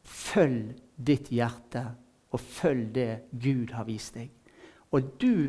Følg 0.02 0.74
ditt 0.96 1.30
hjerte, 1.34 1.84
og 2.30 2.40
følg 2.40 2.90
det 2.94 3.10
Gud 3.32 3.72
har 3.72 3.86
vist 3.88 4.14
deg. 4.14 4.30
Og 4.92 5.02
du 5.20 5.48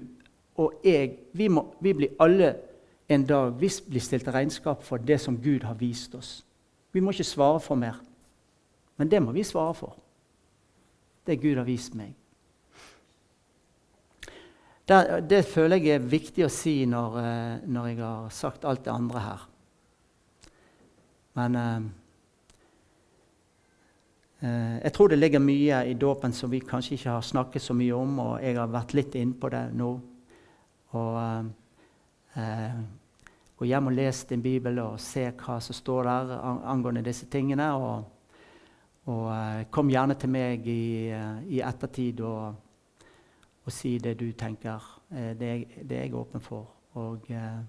og 0.60 0.82
jeg, 0.84 1.16
vi, 1.34 1.48
må, 1.48 1.66
vi 1.82 1.94
blir 1.96 2.16
alle 2.20 2.54
en 3.10 3.26
dag 3.26 3.54
vi 3.58 3.70
blir 3.90 4.04
stilt 4.04 4.26
til 4.28 4.36
regnskap 4.36 4.84
for 4.86 5.02
det 5.02 5.20
som 5.22 5.38
Gud 5.42 5.64
har 5.64 5.78
vist 5.80 6.16
oss. 6.16 6.46
Vi 6.92 7.00
må 7.00 7.14
ikke 7.14 7.24
svare 7.24 7.60
for 7.64 7.80
mer, 7.80 8.02
men 9.00 9.10
det 9.10 9.22
må 9.24 9.32
vi 9.32 9.46
svare 9.48 9.74
for. 9.78 9.96
Det 11.24 11.40
Gud 11.40 11.56
har 11.58 11.68
vist 11.68 11.94
meg. 11.96 12.12
Det, 14.90 14.98
det, 15.30 15.44
føler 15.46 15.78
jeg 15.78 16.00
er 16.00 16.10
viktig 16.10 16.44
å 16.44 16.52
si 16.52 16.82
når, 16.90 17.18
eh, 17.22 17.56
når, 17.70 17.88
jeg 17.92 18.00
har 18.02 18.34
sagt 18.34 18.66
alt 18.66 18.84
det 18.88 18.92
andre 18.92 19.22
her. 19.22 19.46
Men 21.38 21.58
eh, 21.62 21.88
eh, 24.42 24.78
jeg 24.84 24.94
tror 24.98 25.14
det 25.14 25.22
ligger 25.22 25.46
mye 25.46 25.84
i 25.92 25.96
dåpen 25.96 26.34
som 26.34 26.52
vi 26.52 26.60
kanskje 26.66 26.98
ikke 26.98 27.16
har 27.20 27.28
snakket 27.30 27.70
så 27.70 27.78
mye 27.78 27.96
om, 27.96 28.20
og 28.26 28.34
jeg 28.42 28.58
har 28.58 28.74
vært 28.74 28.98
litt 28.98 29.20
inne 29.22 29.38
på 29.40 29.54
det 29.54 29.68
nå. 29.80 29.92
Og 31.00 31.22
eh, 31.26 31.52
eh 32.44 32.82
Gå 33.60 33.68
hjem 33.68 33.90
og 33.90 33.92
les 33.92 34.22
din 34.24 34.40
bibel 34.40 34.78
og 34.80 35.02
se 35.04 35.26
hva 35.36 35.58
som 35.60 35.76
står 35.76 36.06
der 36.08 36.30
angående 36.72 37.02
disse 37.04 37.26
tingene. 37.28 37.66
Og, 37.76 38.06
og 39.10 39.28
eh, 39.34 39.67
kom 39.74 39.89
gjerne 39.89 40.15
til 40.19 40.30
meg 40.30 40.67
i, 40.69 41.10
i 41.50 41.62
ettertid 41.65 42.22
og 42.22 42.65
og 43.69 43.74
si 43.74 43.98
det 44.02 44.15
du 44.17 44.32
tenker. 44.34 44.82
Eh, 45.13 45.34
det, 45.38 45.50
det 45.86 45.98
er 45.98 46.08
jeg 46.08 46.15
åpen 46.17 46.41
for. 46.41 46.72
Og 46.98 47.28
eh, 47.30 47.60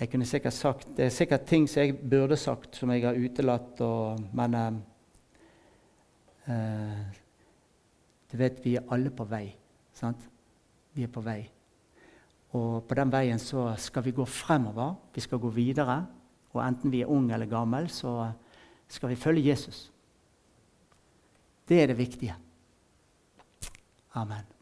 jeg 0.00 0.10
kunne 0.10 0.26
sikkert 0.26 0.56
sagt 0.56 0.88
Det 0.96 1.04
er 1.04 1.12
sikkert 1.12 1.44
ting 1.46 1.68
som 1.68 1.82
jeg 1.82 1.98
burde 2.10 2.36
sagt, 2.36 2.76
som 2.76 2.90
jeg 2.90 3.04
har 3.04 3.18
utelatt, 3.18 3.80
og, 3.84 4.22
men 4.32 4.54
eh, 4.54 4.72
eh, 6.48 7.04
Du 8.32 8.36
vet, 8.40 8.64
vi 8.64 8.76
er 8.76 8.88
alle 8.90 9.10
på 9.10 9.24
vei. 9.28 9.54
Sant? 9.92 10.24
Vi 10.94 11.04
er 11.04 11.12
på 11.12 11.20
vei. 11.20 11.44
Og 12.54 12.84
på 12.88 12.94
den 12.94 13.12
veien 13.12 13.38
så 13.38 13.74
skal 13.78 14.02
vi 14.04 14.16
gå 14.16 14.24
fremover. 14.24 14.94
Vi 15.14 15.20
skal 15.20 15.38
gå 15.38 15.48
videre. 15.48 16.06
Og 16.54 16.62
enten 16.64 16.90
vi 16.90 17.02
er 17.02 17.10
unge 17.10 17.34
eller 17.34 17.50
gammel, 17.50 17.88
så 17.90 18.32
skal 18.88 19.10
vi 19.10 19.18
følge 19.18 19.50
Jesus. 19.50 19.90
Det 21.68 21.82
er 21.82 21.86
det 21.86 21.98
viktige. 21.98 22.34
Amen. 24.14 24.53